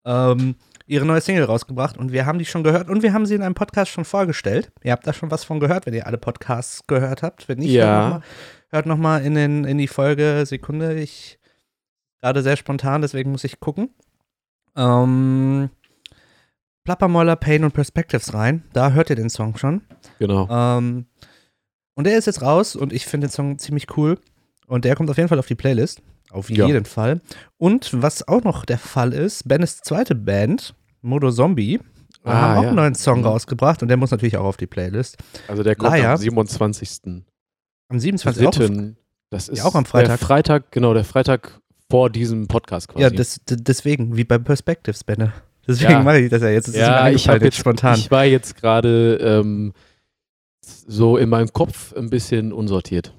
ähm, 0.06 0.56
ihre 0.90 1.06
neue 1.06 1.22
Single 1.22 1.44
rausgebracht 1.44 1.98
und 1.98 2.12
wir 2.12 2.26
haben 2.26 2.40
die 2.40 2.46
schon 2.46 2.64
gehört 2.64 2.90
und 2.90 3.04
wir 3.04 3.14
haben 3.14 3.28
sie 3.28 3.36
in 3.36 3.44
einem 3.44 3.54
Podcast 3.54 3.92
schon 3.92 4.06
vorgestellt. 4.06 4.72
Ihr 4.84 4.92
habt 4.92 5.06
da 5.06 5.14
schon 5.14 5.30
was 5.30 5.44
von 5.44 5.60
gehört, 5.60 5.86
wenn 5.86 5.94
ihr 5.94 6.08
alle 6.08 6.18
Podcasts 6.18 6.82
gehört 6.88 7.22
habt. 7.22 7.48
Wenn 7.48 7.60
nicht, 7.60 7.72
ja. 7.72 8.22
hört 8.70 8.88
nochmal 8.88 9.20
noch 9.20 9.28
in, 9.28 9.66
in 9.66 9.78
die 9.78 9.88
Folge 9.88 10.44
Sekunde. 10.48 10.96
Ich 10.96 11.38
gerade 12.22 12.42
sehr 12.42 12.58
spontan, 12.58 13.04
deswegen 13.04 13.32
muss 13.32 13.44
ich 13.44 13.60
gucken. 13.60 13.90
Ähm, 14.76 15.70
Plappermoller, 16.86 17.36
Pain 17.36 17.64
und 17.64 17.74
Perspectives 17.74 18.34
rein. 18.34 18.64
Da 18.74 18.92
hört 18.92 19.12
ihr 19.12 19.16
den 19.16 19.30
Song 19.30 19.58
schon. 19.58 19.84
Genau. 20.18 20.48
Ähm, 20.50 21.06
und 21.94 22.08
der 22.08 22.18
ist 22.18 22.26
jetzt 22.26 22.42
raus 22.42 22.76
und 22.76 22.94
ich 22.94 23.06
finde 23.06 23.28
den 23.28 23.32
Song 23.32 23.60
ziemlich 23.60 23.96
cool. 23.96 24.18
Und 24.66 24.86
der 24.86 24.96
kommt 24.96 25.12
auf 25.12 25.18
jeden 25.18 25.30
Fall 25.30 25.40
auf 25.40 25.48
die 25.48 25.56
Playlist. 25.56 26.02
Auf 26.32 26.50
ja. 26.50 26.66
jeden 26.66 26.86
Fall. 26.86 27.22
Und 27.58 28.02
was 28.02 28.28
auch 28.28 28.44
noch 28.44 28.66
der 28.66 28.80
Fall 28.80 29.14
ist, 29.14 29.48
Bennes 29.48 29.82
zweite 29.82 30.16
Band, 30.16 30.76
Modo 31.02 31.32
Zombie, 31.32 31.80
ah, 32.24 32.34
haben 32.34 32.58
auch 32.58 32.62
ja. 32.64 32.68
einen 32.70 32.76
neuen 32.76 32.96
Song 32.96 33.20
mhm. 33.20 33.26
rausgebracht 33.26 33.82
und 33.82 33.88
der 33.88 33.98
muss 33.98 34.12
natürlich 34.12 34.38
auch 34.38 34.46
auf 34.46 34.58
die 34.58 34.68
Playlist. 34.68 35.18
Also 35.48 35.64
der 35.64 35.76
kommt 35.76 35.92
Laia, 35.92 36.14
am 36.14 36.18
27. 36.18 37.24
Am 37.90 38.00
27. 38.00 38.48
Auch, 38.48 38.54
das 39.30 39.50
ist 39.50 39.60
ja, 39.60 39.66
auch 39.66 39.76
am 39.76 39.86
Freitag. 39.86 40.20
Der 40.20 40.28
Freitag, 40.28 40.72
genau, 40.72 40.94
der 40.94 41.04
Freitag 41.04 41.60
vor 41.90 42.10
diesem 42.10 42.48
Podcast 42.48 42.88
quasi. 42.90 43.02
Ja, 43.02 43.10
das, 43.10 43.40
deswegen, 43.48 44.16
wie 44.16 44.24
bei 44.24 44.38
Perspectives, 44.38 45.04
Benne. 45.04 45.34
Deswegen 45.68 45.92
ja. 45.92 46.04
mache 46.04 46.20
ich 46.20 46.30
das 46.30 46.42
ja 46.42 46.50
jetzt. 46.50 46.68
Das 46.68 46.76
ja, 46.76 47.10
ich 47.10 47.30
habe 47.30 47.46
jetzt 47.46 47.58
spontan. 47.58 47.98
Ich 47.98 48.10
war 48.10 48.26
jetzt 48.26 48.56
gerade 48.56 49.18
ähm, 49.22 49.74
so 50.62 51.18
in 51.18 51.30
meinem 51.30 51.54
Kopf 51.54 51.96
ein 51.96 52.10
bisschen 52.10 52.52
unsortiert. 52.52 53.14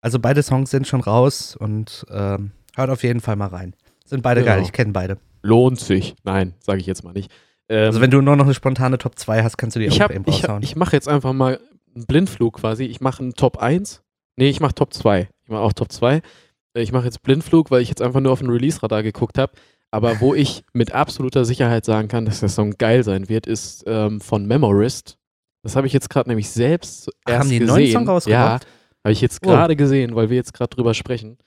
Also 0.00 0.18
beide 0.18 0.42
Songs 0.42 0.70
sind 0.70 0.86
schon 0.86 1.00
raus 1.00 1.54
und 1.54 2.04
ähm, 2.10 2.52
hört 2.74 2.90
auf 2.90 3.02
jeden 3.02 3.20
Fall 3.20 3.36
mal 3.36 3.48
rein. 3.48 3.74
Sind 4.04 4.22
beide 4.22 4.40
genau. 4.40 4.54
geil, 4.54 4.62
ich 4.62 4.72
kenne 4.72 4.92
beide. 4.92 5.18
Lohnt 5.42 5.80
sich. 5.80 6.14
Nein, 6.24 6.54
sage 6.60 6.80
ich 6.80 6.86
jetzt 6.86 7.04
mal 7.04 7.12
nicht. 7.12 7.30
Ähm, 7.68 7.86
also 7.86 8.00
wenn 8.00 8.10
du 8.10 8.20
nur 8.20 8.36
noch 8.36 8.44
eine 8.44 8.54
spontane 8.54 8.98
Top 8.98 9.18
2 9.18 9.42
hast, 9.42 9.56
kannst 9.58 9.76
du 9.76 9.80
die 9.80 9.90
auch 9.90 10.00
hab, 10.00 10.10
eben 10.10 10.24
raushauen. 10.24 10.62
Ich, 10.62 10.70
ich 10.70 10.76
mache 10.76 10.96
jetzt 10.96 11.08
einfach 11.08 11.32
mal 11.32 11.60
einen 11.94 12.06
Blindflug 12.06 12.60
quasi. 12.60 12.84
Ich 12.84 13.00
mache 13.00 13.22
einen 13.22 13.34
Top 13.34 13.58
1. 13.58 14.02
Nee, 14.36 14.48
ich 14.48 14.60
mache 14.60 14.74
Top 14.74 14.94
2. 14.94 15.28
Ich 15.42 15.48
mache 15.48 15.60
auch 15.60 15.72
Top 15.72 15.92
2. 15.92 16.16
Äh, 16.16 16.82
ich 16.82 16.92
mache 16.92 17.04
jetzt 17.04 17.22
Blindflug, 17.22 17.70
weil 17.70 17.82
ich 17.82 17.88
jetzt 17.88 18.02
einfach 18.02 18.20
nur 18.20 18.32
auf 18.32 18.40
den 18.40 18.50
Release-Radar 18.50 19.02
geguckt 19.02 19.38
habe. 19.38 19.52
Aber 19.90 20.20
wo 20.20 20.34
ich 20.34 20.64
mit 20.72 20.92
absoluter 20.92 21.44
Sicherheit 21.44 21.84
sagen 21.84 22.08
kann, 22.08 22.24
dass 22.24 22.40
der 22.40 22.48
Song 22.48 22.72
geil 22.78 23.04
sein 23.04 23.28
wird, 23.28 23.46
ist 23.46 23.84
ähm, 23.86 24.20
von 24.20 24.46
Memorist. 24.46 25.18
Das 25.62 25.76
habe 25.76 25.86
ich 25.86 25.92
jetzt 25.92 26.10
gerade 26.10 26.28
nämlich 26.28 26.50
selbst 26.50 27.10
erst 27.26 27.40
Haben 27.40 27.48
die 27.48 27.56
einen 27.56 27.66
neuen 27.66 27.92
Song 27.92 28.08
rausgebracht? 28.08 28.64
Ja, 28.64 28.70
habe 29.04 29.12
ich 29.12 29.20
jetzt 29.20 29.40
gerade 29.42 29.74
oh. 29.74 29.76
gesehen, 29.76 30.14
weil 30.14 30.28
wir 30.28 30.36
jetzt 30.36 30.54
gerade 30.54 30.74
drüber 30.74 30.94
sprechen. 30.94 31.38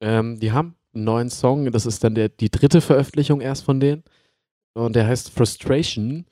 Ähm, 0.00 0.38
die 0.40 0.52
haben 0.52 0.74
einen 0.94 1.04
neuen 1.04 1.30
Song, 1.30 1.70
das 1.70 1.86
ist 1.86 2.04
dann 2.04 2.14
der, 2.14 2.28
die 2.28 2.50
dritte 2.50 2.80
Veröffentlichung 2.80 3.40
erst 3.40 3.64
von 3.64 3.80
denen. 3.80 4.02
Und 4.74 4.96
der 4.96 5.06
heißt 5.06 5.30
Frustration. 5.30 6.26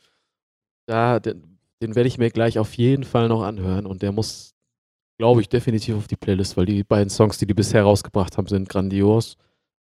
Da, 0.87 1.21
den, 1.21 1.59
den 1.83 1.95
werde 1.95 2.09
ich 2.09 2.19
mir 2.19 2.31
gleich 2.31 2.59
auf 2.59 2.75
jeden 2.75 3.05
Fall 3.05 3.29
noch 3.29 3.43
anhören. 3.43 3.87
Und 3.87 4.03
der 4.03 4.13
muss, 4.13 4.55
glaube 5.19 5.41
ich, 5.41 5.49
definitiv 5.49 5.97
auf 5.97 6.09
die 6.09 6.17
Playlist, 6.17 6.57
weil 6.57 6.67
die 6.67 6.85
beiden 6.85 7.11
Songs, 7.11 7.39
die 7.39 7.47
die 7.47 7.55
bisher 7.55 7.83
rausgebracht 7.83 8.37
haben, 8.37 8.47
sind 8.47 8.69
grandios. 8.69 9.37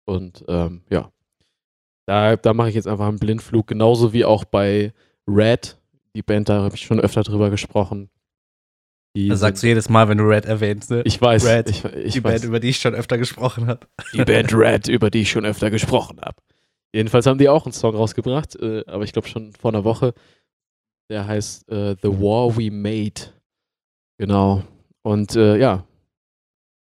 Und 0.06 0.44
ähm, 0.48 0.82
ja, 0.90 1.12
da, 2.08 2.36
da 2.36 2.54
mache 2.54 2.70
ich 2.70 2.76
jetzt 2.76 2.88
einfach 2.88 3.08
einen 3.08 3.20
Blindflug. 3.20 3.68
Genauso 3.68 4.14
wie 4.14 4.26
auch 4.26 4.44
bei 4.44 4.94
Red. 5.28 5.78
Die 6.16 6.24
Band, 6.24 6.50
da 6.50 6.64
habe 6.64 6.76
ich 6.76 6.82
schon 6.82 7.00
öfter 7.00 7.22
drüber 7.22 7.52
gesprochen. 7.52 8.10
Die 9.16 9.28
das 9.28 9.40
sagst 9.40 9.64
du 9.64 9.68
jedes 9.68 9.90
Mal, 9.90 10.08
wenn 10.08 10.20
du 10.20 10.24
Red 10.26 10.46
erwähnst, 10.46 10.92
ne? 10.92 11.02
Ich 11.04 11.20
weiß. 11.20 11.46
Red, 11.46 11.70
ich, 11.70 11.84
ich 11.84 12.14
die 12.14 12.24
weiß. 12.24 12.42
Band, 12.42 12.44
über 12.46 12.60
die 12.60 12.70
ich 12.70 12.78
schon 12.78 12.94
öfter 12.94 13.18
gesprochen 13.18 13.68
habe. 13.68 13.88
Die 14.14 14.24
Band 14.24 14.54
Red, 14.54 14.88
über 14.88 15.10
die 15.10 15.22
ich 15.22 15.32
schon 15.32 15.46
öfter 15.46 15.72
gesprochen 15.72 16.20
habe. 16.22 16.36
Jedenfalls 16.94 17.26
haben 17.26 17.38
die 17.38 17.50
auch 17.50 17.66
einen 17.66 17.74
Song 17.74 17.96
rausgebracht, 17.96 18.56
äh, 18.56 18.84
aber 18.88 19.04
ich 19.04 19.14
glaube 19.14 19.28
schon 19.28 19.54
vor 19.54 19.72
einer 19.72 19.84
Woche. 19.84 20.14
Der 21.10 21.26
heißt 21.28 21.70
äh, 21.70 21.96
The 22.02 22.10
War 22.10 22.56
We 22.56 22.72
Made. 22.72 23.34
Genau. 24.20 24.64
Und 25.02 25.36
äh, 25.36 25.58
ja, 25.58 25.86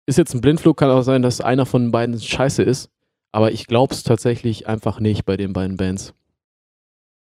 ist 0.06 0.18
jetzt 0.18 0.34
ein 0.34 0.40
Blindflug, 0.40 0.76
kann 0.76 0.90
auch 0.90 1.02
sein, 1.02 1.22
dass 1.22 1.40
einer 1.40 1.66
von 1.66 1.90
beiden 1.90 2.18
scheiße 2.18 2.62
ist. 2.62 2.90
Aber 3.32 3.52
ich 3.52 3.66
glaube 3.66 3.92
es 3.92 4.02
tatsächlich 4.02 4.68
einfach 4.68 5.00
nicht 5.00 5.24
bei 5.24 5.37
den 5.37 5.52
beiden 5.52 5.76
Bands. 5.76 6.14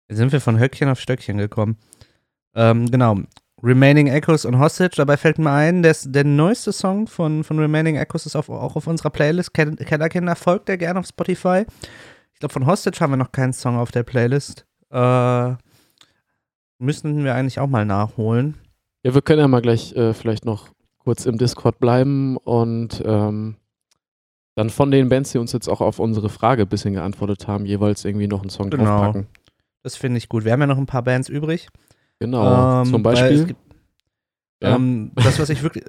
Jetzt 0.07 0.17
sind 0.17 0.31
wir 0.31 0.41
von 0.41 0.59
Höckchen 0.59 0.89
auf 0.89 0.99
Stöckchen 0.99 1.37
gekommen. 1.37 1.77
Ähm, 2.55 2.89
genau. 2.91 3.17
Remaining 3.63 4.07
Echoes 4.07 4.43
und 4.43 4.59
Hostage. 4.59 4.95
Dabei 4.97 5.15
fällt 5.15 5.39
mir 5.39 5.51
ein, 5.51 5.83
dass 5.83 6.11
der 6.11 6.25
neueste 6.25 6.73
Song 6.73 7.07
von, 7.07 7.43
von 7.43 7.57
Remaining 7.57 7.95
Echoes 7.95 8.25
ist 8.25 8.35
auf, 8.35 8.49
auch 8.49 8.75
auf 8.75 8.87
unserer 8.87 9.09
Playlist. 9.09 9.53
Kellerkinder 9.53 10.35
folgt 10.35 10.67
der 10.67 10.77
gerne 10.77 10.99
auf 10.99 11.07
Spotify. 11.07 11.65
Ich 12.33 12.39
glaube, 12.39 12.53
von 12.53 12.67
Hostage 12.67 12.99
haben 12.99 13.11
wir 13.11 13.17
noch 13.17 13.31
keinen 13.31 13.53
Song 13.53 13.77
auf 13.77 13.91
der 13.91 14.03
Playlist. 14.03 14.65
Äh, 14.91 15.53
müssen 16.77 17.23
wir 17.23 17.33
eigentlich 17.33 17.59
auch 17.59 17.67
mal 17.67 17.85
nachholen. 17.85 18.55
Ja, 19.03 19.13
wir 19.13 19.21
können 19.21 19.39
ja 19.39 19.47
mal 19.47 19.61
gleich 19.61 19.95
äh, 19.95 20.13
vielleicht 20.13 20.45
noch 20.45 20.69
kurz 20.97 21.25
im 21.25 21.37
Discord 21.37 21.79
bleiben 21.79 22.37
und 22.37 23.01
ähm, 23.05 23.55
dann 24.55 24.69
von 24.69 24.91
den 24.91 25.09
Bands, 25.09 25.31
die 25.31 25.37
uns 25.37 25.51
jetzt 25.51 25.67
auch 25.67 25.81
auf 25.81 25.99
unsere 25.99 26.29
Frage 26.29 26.63
ein 26.63 26.67
bisschen 26.67 26.93
geantwortet 26.93 27.47
haben, 27.47 27.65
jeweils 27.65 28.05
irgendwie 28.05 28.27
noch 28.27 28.41
einen 28.41 28.49
Song 28.49 28.69
genau. 28.69 28.83
draufpacken. 28.83 29.27
Das 29.81 29.95
finde 29.95 30.17
ich 30.17 30.29
gut. 30.29 30.45
Wir 30.45 30.51
haben 30.51 30.61
ja 30.61 30.67
noch 30.67 30.77
ein 30.77 30.85
paar 30.85 31.01
Bands 31.01 31.27
übrig. 31.27 31.69
Genau, 32.23 32.83
ähm, 32.83 32.85
zum 32.85 33.03
Beispiel. 33.03 33.47
Gibt, 33.47 33.59
ja. 34.61 34.77
ähm, 34.77 35.11
das, 35.15 35.39
was 35.39 35.49
ich 35.49 35.61
wirklich, 35.61 35.83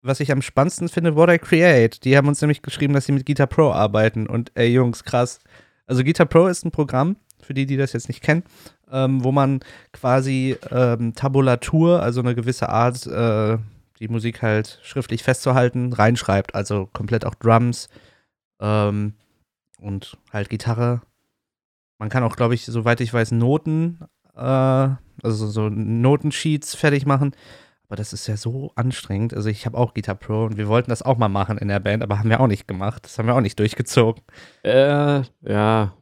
was 0.00 0.20
ich 0.20 0.30
am 0.30 0.42
spannendsten 0.42 0.88
finde, 0.88 1.16
What 1.16 1.28
I 1.28 1.38
Create. 1.38 2.04
Die 2.04 2.16
haben 2.16 2.28
uns 2.28 2.40
nämlich 2.40 2.62
geschrieben, 2.62 2.94
dass 2.94 3.06
sie 3.06 3.12
mit 3.12 3.26
Guitar 3.26 3.48
Pro 3.48 3.72
arbeiten. 3.72 4.28
Und 4.28 4.52
ey, 4.54 4.68
Jungs, 4.68 5.02
krass. 5.02 5.40
Also 5.86 6.04
Guitar 6.04 6.26
Pro 6.26 6.46
ist 6.46 6.64
ein 6.64 6.70
Programm, 6.70 7.16
für 7.40 7.52
die, 7.52 7.66
die 7.66 7.76
das 7.76 7.94
jetzt 7.94 8.06
nicht 8.06 8.22
kennen, 8.22 8.44
ähm, 8.92 9.24
wo 9.24 9.32
man 9.32 9.58
quasi 9.92 10.56
ähm, 10.70 11.14
Tabulatur, 11.16 12.00
also 12.00 12.20
eine 12.20 12.36
gewisse 12.36 12.68
Art, 12.68 13.04
äh, 13.08 13.58
die 13.98 14.06
Musik 14.06 14.40
halt 14.40 14.78
schriftlich 14.84 15.24
festzuhalten, 15.24 15.92
reinschreibt. 15.92 16.54
Also 16.54 16.88
komplett 16.92 17.24
auch 17.24 17.34
Drums 17.34 17.88
ähm, 18.60 19.14
und 19.80 20.16
halt 20.32 20.48
Gitarre. 20.48 21.02
Man 21.98 22.08
kann 22.08 22.22
auch, 22.22 22.36
glaube 22.36 22.54
ich, 22.54 22.66
soweit 22.66 23.00
ich 23.00 23.12
weiß, 23.12 23.32
Noten 23.32 23.98
also 24.34 25.46
so 25.46 25.68
Notensheets 25.68 26.74
fertig 26.74 27.06
machen. 27.06 27.32
Aber 27.88 27.96
das 27.96 28.12
ist 28.14 28.26
ja 28.26 28.36
so 28.38 28.72
anstrengend. 28.74 29.34
Also 29.34 29.50
ich 29.50 29.66
habe 29.66 29.76
auch 29.76 29.92
Guitar 29.92 30.14
Pro 30.14 30.44
und 30.44 30.56
wir 30.56 30.66
wollten 30.68 30.88
das 30.90 31.02
auch 31.02 31.18
mal 31.18 31.28
machen 31.28 31.58
in 31.58 31.68
der 31.68 31.80
Band, 31.80 32.02
aber 32.02 32.18
haben 32.18 32.30
wir 32.30 32.40
auch 32.40 32.46
nicht 32.46 32.66
gemacht. 32.66 33.04
Das 33.04 33.18
haben 33.18 33.26
wir 33.26 33.34
auch 33.34 33.40
nicht 33.42 33.58
durchgezogen. 33.58 34.22
Äh, 34.62 35.22
ja. 35.46 35.92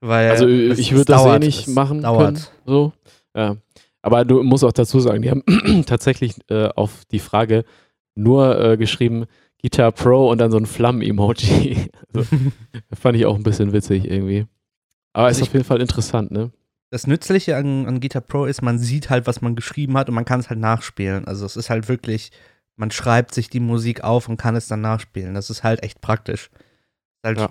Weil 0.00 0.30
Also 0.30 0.48
es- 0.48 0.78
ich 0.78 0.92
würde 0.92 1.04
das 1.06 1.22
eh 1.22 1.24
dauert, 1.24 1.42
nicht 1.42 1.68
es 1.68 1.74
machen 1.74 2.02
dauert. 2.02 2.34
können. 2.34 2.46
So. 2.66 2.92
Ja. 3.36 3.56
Aber 4.02 4.24
du 4.24 4.42
musst 4.42 4.64
auch 4.64 4.72
dazu 4.72 4.98
sagen, 5.00 5.22
die 5.22 5.30
haben 5.30 5.42
tatsächlich 5.86 6.34
äh, 6.50 6.68
auf 6.74 7.04
die 7.12 7.18
Frage 7.20 7.64
nur 8.16 8.58
äh, 8.60 8.76
geschrieben 8.76 9.26
Guitar 9.62 9.92
Pro 9.92 10.28
und 10.30 10.38
dann 10.38 10.50
so 10.50 10.58
ein 10.58 10.66
Flammen-Emoji. 10.66 11.90
Also, 12.14 12.28
fand 12.94 13.16
ich 13.16 13.26
auch 13.26 13.34
ein 13.36 13.42
bisschen 13.42 13.72
witzig 13.72 14.04
irgendwie. 14.10 14.46
Aber 15.12 15.26
Also 15.26 15.42
ist 15.42 15.48
auf 15.48 15.52
jeden 15.54 15.64
Fall 15.64 15.80
interessant, 15.80 16.30
ne? 16.30 16.50
Das 16.90 17.06
Nützliche 17.06 17.56
an, 17.56 17.86
an 17.86 18.00
Guitar 18.00 18.22
Pro 18.22 18.44
ist, 18.44 18.62
man 18.62 18.78
sieht 18.78 19.10
halt, 19.10 19.26
was 19.26 19.40
man 19.42 19.56
geschrieben 19.56 19.96
hat 19.96 20.08
und 20.08 20.14
man 20.14 20.24
kann 20.24 20.40
es 20.40 20.50
halt 20.50 20.60
nachspielen. 20.60 21.26
Also 21.26 21.44
es 21.44 21.56
ist 21.56 21.68
halt 21.68 21.88
wirklich, 21.88 22.30
man 22.76 22.90
schreibt 22.90 23.34
sich 23.34 23.50
die 23.50 23.60
Musik 23.60 24.04
auf 24.04 24.28
und 24.28 24.36
kann 24.36 24.54
es 24.56 24.68
dann 24.68 24.82
nachspielen. 24.82 25.34
Das 25.34 25.50
ist 25.50 25.64
halt 25.64 25.82
echt 25.82 26.00
praktisch. 26.00 26.50
Halt 27.24 27.38
Ja. 27.38 27.50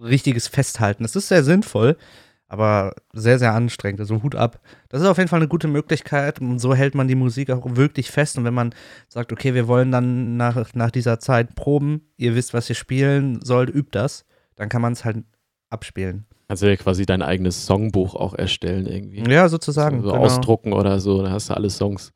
richtiges 0.00 0.48
Festhalten. 0.48 1.04
Das 1.04 1.14
ist 1.14 1.28
sehr 1.28 1.44
sinnvoll, 1.44 1.96
aber 2.48 2.94
sehr, 3.12 3.38
sehr 3.38 3.54
anstrengend. 3.54 4.00
Also 4.00 4.20
Hut 4.22 4.34
ab. 4.34 4.60
Das 4.88 5.00
ist 5.00 5.06
auf 5.06 5.18
jeden 5.18 5.28
Fall 5.28 5.38
eine 5.38 5.48
gute 5.48 5.68
Möglichkeit 5.68 6.40
und 6.40 6.58
so 6.58 6.74
hält 6.74 6.96
man 6.96 7.06
die 7.06 7.14
Musik 7.14 7.50
auch 7.50 7.76
wirklich 7.76 8.10
fest. 8.10 8.36
Und 8.36 8.44
wenn 8.44 8.54
man 8.54 8.74
sagt, 9.08 9.32
okay, 9.32 9.54
wir 9.54 9.68
wollen 9.68 9.92
dann 9.92 10.36
nach, 10.36 10.74
nach 10.74 10.90
dieser 10.90 11.20
Zeit 11.20 11.54
proben, 11.54 12.02
ihr 12.16 12.34
wisst, 12.34 12.52
was 12.52 12.68
ihr 12.68 12.74
spielen 12.74 13.40
sollt, 13.42 13.70
übt 13.70 13.90
das, 13.92 14.24
dann 14.56 14.68
kann 14.68 14.82
man 14.82 14.92
es 14.94 15.04
halt 15.04 15.18
abspielen. 15.70 16.26
Kannst 16.52 16.64
du 16.64 16.68
ja 16.68 16.76
quasi 16.76 17.06
dein 17.06 17.22
eigenes 17.22 17.64
Songbuch 17.64 18.14
auch 18.14 18.34
erstellen 18.34 18.84
irgendwie. 18.84 19.22
Ja, 19.22 19.48
sozusagen. 19.48 20.02
so 20.02 20.10
genau. 20.10 20.22
ausdrucken 20.22 20.74
oder 20.74 21.00
so, 21.00 21.22
da 21.22 21.30
hast 21.30 21.48
du 21.48 21.54
alle 21.54 21.70
Songs. 21.70 22.12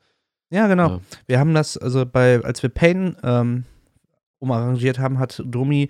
Ja, 0.50 0.66
genau. 0.66 0.88
Ja. 0.88 1.00
Wir 1.26 1.38
haben 1.38 1.54
das, 1.54 1.78
also 1.78 2.04
bei, 2.04 2.44
als 2.44 2.62
wir 2.62 2.68
Pain 2.68 3.16
ähm, 3.22 3.64
umarrangiert 4.38 4.98
haben, 4.98 5.18
hat 5.18 5.42
Domi 5.42 5.88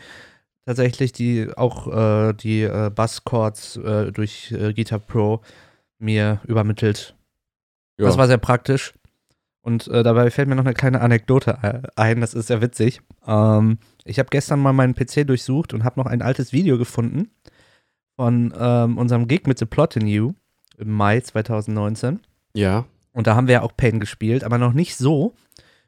tatsächlich 0.64 1.10
die 1.10 1.48
auch 1.56 1.88
äh, 1.88 2.34
die 2.34 2.62
äh, 2.62 2.88
Basschords 2.94 3.78
äh, 3.78 4.12
durch 4.12 4.52
äh, 4.52 4.72
Guitar 4.72 5.00
Pro 5.00 5.40
mir 5.98 6.40
übermittelt. 6.46 7.16
Ja. 7.98 8.06
Das 8.06 8.16
war 8.16 8.28
sehr 8.28 8.38
praktisch. 8.38 8.94
Und 9.60 9.88
äh, 9.88 10.04
dabei 10.04 10.30
fällt 10.30 10.46
mir 10.46 10.54
noch 10.54 10.64
eine 10.64 10.74
kleine 10.74 11.00
Anekdote 11.00 11.58
ein, 11.96 12.20
das 12.20 12.32
ist 12.32 12.46
sehr 12.46 12.62
witzig. 12.62 13.00
Ähm, 13.26 13.78
ich 14.04 14.20
habe 14.20 14.28
gestern 14.30 14.60
mal 14.60 14.72
meinen 14.72 14.94
PC 14.94 15.26
durchsucht 15.26 15.74
und 15.74 15.82
habe 15.82 15.98
noch 15.98 16.06
ein 16.06 16.22
altes 16.22 16.52
Video 16.52 16.78
gefunden 16.78 17.32
von 18.16 18.52
ähm, 18.58 18.98
unserem 18.98 19.28
Gig 19.28 19.46
mit 19.46 19.58
The 19.58 19.66
Plot 19.66 19.96
in 19.96 20.06
You 20.06 20.32
im 20.78 20.90
Mai 20.90 21.20
2019. 21.20 22.20
ja. 22.54 22.86
Und 23.12 23.26
da 23.26 23.34
haben 23.34 23.46
wir 23.46 23.54
ja 23.54 23.62
auch 23.62 23.74
Pain 23.74 23.98
gespielt, 23.98 24.44
aber 24.44 24.58
noch 24.58 24.74
nicht 24.74 24.94
so, 24.94 25.34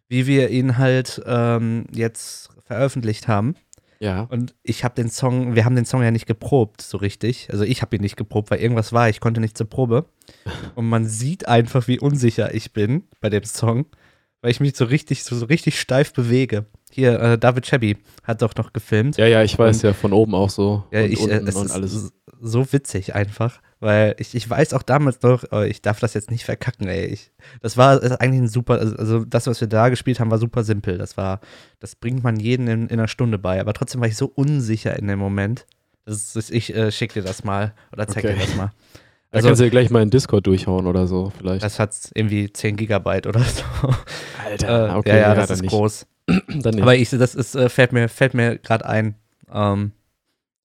wie 0.09 0.27
wir 0.27 0.49
ihn 0.49 0.79
halt 0.79 1.21
ähm, 1.27 1.85
jetzt 1.93 2.49
veröffentlicht 2.65 3.29
haben. 3.29 3.55
Ja. 4.01 4.23
Und 4.31 4.55
ich 4.63 4.83
habe 4.83 4.95
den 4.95 5.11
Song, 5.11 5.55
wir 5.55 5.67
haben 5.67 5.77
den 5.77 5.85
Song 5.85 6.03
ja 6.03 6.11
nicht 6.11 6.27
geprobt, 6.27 6.81
so 6.81 6.97
richtig. 6.97 7.49
Also 7.51 7.65
ich 7.65 7.83
habe 7.83 7.97
ihn 7.97 8.01
nicht 8.01 8.17
geprobt, 8.17 8.51
weil 8.51 8.61
irgendwas 8.61 8.95
war, 8.95 9.11
ich 9.11 9.21
konnte 9.21 9.43
nicht 9.43 9.59
zur 9.59 9.69
Probe. 9.69 10.07
Und 10.75 10.89
man 10.89 11.05
sieht 11.05 11.49
einfach, 11.49 11.87
wie 11.87 12.01
unsicher 12.01 12.55
ich 12.55 12.73
bin 12.73 13.05
bei 13.21 13.29
dem 13.29 13.45
Song, 13.45 13.85
weil 14.41 14.51
ich 14.51 14.61
mich 14.61 14.75
so 14.75 14.87
richtig, 14.87 15.23
so, 15.25 15.37
so 15.37 15.45
richtig 15.45 15.79
steif 15.79 16.15
bewege. 16.15 16.65
Hier, 16.99 17.21
äh, 17.21 17.39
David 17.39 17.65
Chebby 17.65 17.97
hat 18.25 18.43
doch 18.43 18.55
noch 18.57 18.73
gefilmt. 18.73 19.17
Ja, 19.19 19.27
ja, 19.27 19.45
ich 19.45 19.57
weiß 19.57 19.77
Und- 19.77 19.83
ja 19.85 19.93
von 19.93 20.13
oben 20.13 20.35
auch 20.35 20.51
so. 20.51 20.83
Ja, 20.91 21.03
und 21.05 21.13
ich, 21.13 21.21
äh, 21.21 21.23
unten 21.35 21.47
es 21.47 21.55
und 21.55 21.67
ist 21.67 21.73
alles. 21.73 21.95
s- 21.95 22.13
so 22.41 22.73
witzig 22.73 23.15
einfach, 23.15 23.61
weil 23.79 24.17
ich, 24.19 24.35
ich 24.35 24.49
weiß 24.51 24.73
auch 24.75 24.83
damals 24.83 25.23
noch, 25.23 25.45
oh, 25.53 25.61
ich 25.61 25.81
darf 25.81 26.01
das 26.01 26.15
jetzt 26.15 26.31
nicht 26.33 26.45
verkacken, 26.45 26.89
ey. 26.89 27.05
Ich, 27.07 27.31
das 27.63 27.77
war 27.77 28.01
das 28.01 28.11
ist 28.11 28.21
eigentlich 28.21 28.43
ein 28.43 28.49
super, 28.49 28.81
also, 28.81 28.97
also 28.97 29.25
das, 29.25 29.47
was 29.47 29.61
wir 29.61 29.69
da 29.69 29.89
gespielt 29.91 30.19
haben, 30.19 30.31
war 30.33 30.39
super 30.39 30.65
simpel. 30.65 30.99
Das 30.99 31.17
war, 31.17 31.41
das 31.79 31.95
bringt 31.95 32.25
man 32.25 32.41
jeden 32.41 32.67
in, 32.67 32.83
in 32.89 32.99
einer 32.99 33.07
Stunde 33.09 33.39
bei, 33.39 33.61
aber 33.61 33.75
trotzdem 33.75 34.01
war 34.01 34.09
ich 34.09 34.17
so 34.17 34.27
unsicher 34.35 34.99
in 34.99 35.07
dem 35.07 35.21
Moment. 35.21 35.67
Das 36.05 36.35
ist, 36.35 36.51
ich 36.51 36.75
äh, 36.75 36.91
schick 36.91 37.13
dir 37.13 37.23
das 37.23 37.45
mal 37.45 37.75
oder 37.93 38.09
zeig 38.09 38.25
Okay. 38.25 38.35
dir 38.35 38.41
das 38.41 38.57
mal. 38.57 38.73
Da 39.31 39.37
Also, 39.37 39.49
kannst 39.49 39.61
du 39.61 39.65
ja 39.65 39.71
gleich 39.71 39.91
mal 39.91 40.03
in 40.03 40.11
Discord 40.11 40.47
durchhauen 40.49 40.87
oder 40.89 41.07
so, 41.07 41.31
vielleicht. 41.39 41.63
das 41.63 41.79
hat 41.79 41.95
irgendwie 42.15 42.53
10 42.53 42.77
Gigabyte 42.77 43.27
oder 43.29 43.41
so. 43.41 43.63
Alter, 44.45 44.89
Äh, 44.89 44.97
okay, 44.97 45.09
ja, 45.11 45.17
ja, 45.17 45.29
ja, 45.29 45.35
das 45.35 45.51
ist 45.51 45.67
groß. 45.67 46.07
Dann 46.49 46.75
nicht. 46.75 46.83
Aber 46.83 46.95
ich, 46.97 47.11
das 47.11 47.35
ist, 47.35 47.55
äh, 47.55 47.69
fällt 47.69 47.93
mir, 47.93 48.09
fällt 48.09 48.35
mir 48.35 48.59
gerade 48.59 48.87
ein. 48.87 49.15
Ähm, 49.53 49.93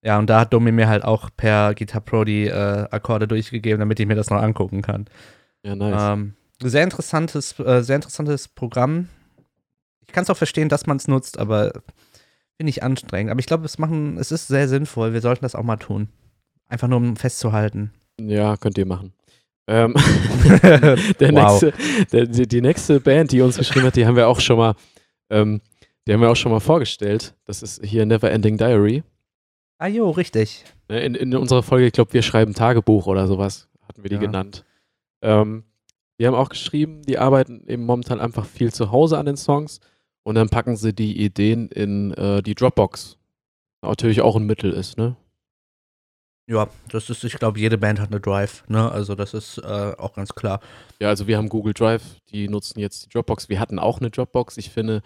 ja, 0.02 0.18
und 0.18 0.28
da 0.28 0.40
hat 0.40 0.52
Domi 0.52 0.70
mir 0.72 0.88
halt 0.88 1.04
auch 1.04 1.30
per 1.34 1.74
Guitar 1.74 2.02
Pro 2.02 2.24
die 2.24 2.46
äh, 2.46 2.86
Akkorde 2.90 3.26
durchgegeben, 3.26 3.80
damit 3.80 3.98
ich 3.98 4.06
mir 4.06 4.14
das 4.14 4.28
noch 4.30 4.42
angucken 4.42 4.82
kann. 4.82 5.06
ja, 5.64 5.74
nice. 5.74 6.12
Ähm, 6.14 6.34
sehr 6.62 6.84
interessantes, 6.84 7.58
äh, 7.58 7.82
sehr 7.82 7.96
interessantes 7.96 8.48
Programm. 8.48 9.08
Ich 10.06 10.12
kann 10.12 10.22
es 10.24 10.30
auch 10.30 10.36
verstehen, 10.36 10.68
dass 10.68 10.86
man 10.86 10.98
es 10.98 11.08
nutzt, 11.08 11.38
aber 11.38 11.72
finde 12.56 12.70
ich 12.70 12.82
anstrengend. 12.82 13.30
Aber 13.30 13.40
ich 13.40 13.46
glaube, 13.46 13.64
es 13.64 13.78
machen, 13.78 14.18
es 14.18 14.30
ist 14.30 14.48
sehr 14.48 14.68
sinnvoll. 14.68 15.12
Wir 15.14 15.20
sollten 15.22 15.44
das 15.44 15.54
auch 15.54 15.62
mal 15.64 15.76
tun. 15.78 16.08
Einfach 16.68 16.88
nur 16.88 16.98
um 16.98 17.16
festzuhalten. 17.16 17.92
ja, 18.20 18.56
könnt 18.56 18.76
ihr 18.78 18.86
machen. 18.86 19.12
Ähm, 19.66 19.94
der 20.62 21.32
Wow. 21.32 21.62
nächste, 21.62 21.72
der, 22.12 22.26
die, 22.26 22.46
die 22.46 22.60
nächste 22.60 23.00
Band, 23.00 23.32
die 23.32 23.40
uns 23.40 23.56
geschrieben 23.56 23.86
hat, 23.86 23.96
die 23.96 24.06
haben 24.06 24.16
wir 24.16 24.28
auch 24.28 24.40
schon 24.40 24.58
mal, 24.58 24.74
ähm, 25.30 25.60
die 26.06 26.12
haben 26.12 26.20
wir 26.20 26.30
auch 26.30 26.36
schon 26.36 26.52
mal 26.52 26.60
vorgestellt. 26.60 27.34
Das 27.46 27.62
ist 27.62 27.84
hier 27.84 28.04
Never 28.06 28.30
Ending 28.30 28.56
Diary. 28.58 29.02
ah 29.78 29.86
jo, 29.86 30.10
richtig. 30.10 30.64
Ne, 30.88 31.00
In, 31.04 31.14
in 31.14 31.34
unserer 31.36 31.62
Folge, 31.62 31.86
ich 31.86 31.92
glaube, 31.92 32.12
wir 32.12 32.22
schreiben 32.22 32.54
Tagebuch 32.54 33.06
oder 33.06 33.26
sowas, 33.26 33.68
hatten 33.88 34.02
wir 34.02 34.10
die 34.10 34.16
Ja. 34.16 34.20
genannt. 34.22 34.64
Ähm, 35.22 35.64
die 36.20 36.26
haben 36.26 36.34
auch 36.34 36.48
geschrieben, 36.50 37.02
die 37.02 37.18
arbeiten 37.18 37.66
eben 37.66 37.84
momentan 37.86 38.20
einfach 38.20 38.44
viel 38.46 38.72
zu 38.72 38.92
Hause 38.92 39.18
an 39.18 39.26
den 39.26 39.36
Songs 39.36 39.80
und 40.22 40.34
dann 40.36 40.48
packen 40.48 40.76
sie 40.76 40.92
die 40.94 41.22
Ideen 41.24 41.68
in 41.68 42.12
äh, 42.12 42.42
die 42.42 42.54
Dropbox. 42.54 43.18
Natürlich 43.82 44.20
auch 44.20 44.36
ein 44.36 44.46
Mittel 44.46 44.72
ist, 44.72 44.96
ne? 44.96 45.16
Ja, 46.46 46.68
das 46.90 47.08
ist, 47.08 47.24
ich 47.24 47.34
glaube, 47.38 47.58
jede 47.58 47.78
Band 47.78 47.98
hat 48.00 48.10
eine 48.10 48.20
Drive, 48.20 48.64
ne? 48.68 48.90
Also 48.92 49.14
das 49.14 49.32
ist 49.32 49.58
äh, 49.58 49.92
auch 49.96 50.12
ganz 50.12 50.34
klar. 50.34 50.60
Ja, 51.00 51.08
also 51.08 51.26
wir 51.26 51.38
haben 51.38 51.48
Google 51.48 51.72
Drive, 51.72 52.02
die 52.30 52.48
nutzen 52.48 52.78
jetzt 52.80 53.06
die 53.06 53.08
Dropbox. 53.08 53.48
Wir 53.48 53.60
hatten 53.60 53.78
auch 53.78 53.98
eine 54.00 54.10
Dropbox. 54.10 54.58
Ich 54.58 54.68
finde 54.70 55.00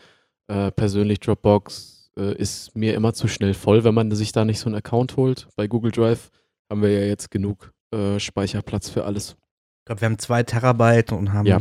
äh, 0.48 0.72
persönlich 0.72 1.20
Dropbox 1.20 2.10
äh, 2.18 2.34
ist 2.34 2.74
mir 2.74 2.94
immer 2.94 3.12
zu 3.14 3.28
schnell 3.28 3.54
voll, 3.54 3.84
wenn 3.84 3.94
man 3.94 4.10
sich 4.12 4.32
da 4.32 4.44
nicht 4.44 4.58
so 4.58 4.66
einen 4.66 4.74
Account 4.74 5.16
holt. 5.16 5.46
Bei 5.54 5.68
Google 5.68 5.92
Drive 5.92 6.30
haben 6.68 6.82
wir 6.82 6.90
ja 6.90 7.06
jetzt 7.06 7.30
genug 7.30 7.72
äh, 7.92 8.18
Speicherplatz 8.18 8.88
für 8.90 9.04
alles. 9.04 9.36
Ich 9.80 9.84
glaube, 9.84 10.00
wir 10.00 10.06
haben 10.06 10.18
zwei 10.18 10.42
Terabyte 10.42 11.12
und 11.12 11.32
haben, 11.32 11.46
Ja. 11.46 11.60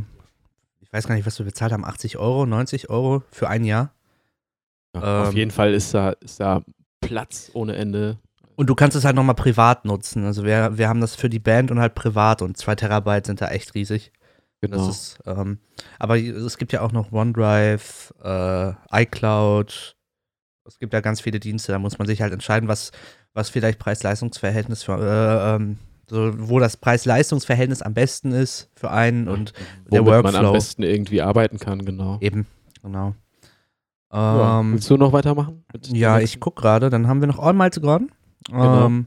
ich 0.82 0.92
weiß 0.92 1.08
gar 1.08 1.14
nicht, 1.14 1.28
was 1.28 1.38
wir 1.38 1.46
bezahlt 1.46 1.72
haben, 1.72 1.86
80 1.86 2.18
Euro, 2.18 2.48
90 2.48 2.90
Euro 2.90 3.22
für 3.32 3.48
ein 3.48 3.64
Jahr. 3.64 3.94
Ja, 4.96 5.22
auf 5.22 5.30
Ähm, 5.30 5.36
jeden 5.38 5.52
Fall 5.52 5.74
ist 5.76 5.94
da, 5.94 6.10
ist 6.12 6.40
da 6.40 6.64
Platz 7.00 7.52
ohne 7.54 7.76
Ende. 7.76 8.18
Und 8.58 8.68
du 8.68 8.74
kannst 8.74 8.98
es 8.98 9.06
halt 9.06 9.16
nochmal 9.16 9.36
privat 9.36 9.86
nutzen. 9.86 10.26
Also 10.26 10.44
wir, 10.44 10.80
wir 10.80 10.90
haben 10.90 11.00
das 11.00 11.16
für 11.16 11.30
die 11.30 11.38
Band 11.38 11.70
und 11.70 11.80
halt 11.80 11.94
privat 11.94 12.42
und 12.42 12.58
zwei 12.58 12.74
Terabyte 12.74 13.28
sind 13.28 13.40
da 13.40 13.50
echt 13.50 13.76
riesig. 13.76 14.12
Genau. 14.62 14.90
Ist, 14.90 15.20
ähm, 15.28 15.60
aber 16.00 16.18
es 16.18 16.58
gibt 16.58 16.74
ja 16.74 16.82
auch 16.82 16.92
noch 16.92 17.12
OneDrive, 17.12 18.16
äh, 18.24 18.74
iCloud. 18.92 19.96
Es 20.66 20.80
gibt 20.80 20.92
ja 20.92 21.02
ganz 21.02 21.22
viele 21.22 21.40
Dienste, 21.40 21.72
da 21.72 21.78
muss 21.78 22.00
man 22.00 22.08
sich 22.08 22.24
halt 22.24 22.34
entscheiden, 22.34 22.68
was, 22.68 22.92
was 23.36 23.52
vielleicht 23.52 23.78
Preis-Leistungs-Verhältnis 23.78 24.82
für, 24.82 24.98
äh, 25.00 25.56
ähm, 25.56 25.78
so, 26.10 26.34
wo 26.50 26.60
das 26.60 26.78
Preis-Leistungs-Verhältnis 26.78 27.84
am 27.84 27.94
besten 27.94 28.32
ist 28.32 28.72
für 28.74 28.90
einen 28.90 29.28
und 29.28 29.54
der 29.92 30.04
Womit 30.04 30.24
man 30.24 30.26
am 30.26 30.34
Workflow. 30.34 30.54
besten 30.54 30.82
irgendwie 30.82 31.22
arbeiten 31.22 31.60
kann, 31.60 31.86
genau. 31.86 32.18
eben, 32.22 32.48
genau. 32.82 33.14
Ja. 34.12 34.62
Ähm, 34.62 34.74
Willst 34.74 34.90
du 34.90 34.98
noch 34.98 35.14
weitermachen? 35.14 35.64
Ja, 35.90 36.16
ich 36.16 36.22
nächsten? 36.22 36.40
guck 36.40 36.56
gerade, 36.56 36.90
dann 36.90 37.08
haben 37.08 37.22
wir 37.22 37.28
noch 37.28 37.38
All 37.38 37.54
Miles 37.54 37.80
Gone. 37.80 38.08
Genau. 38.50 38.86
Ähm, 38.86 39.06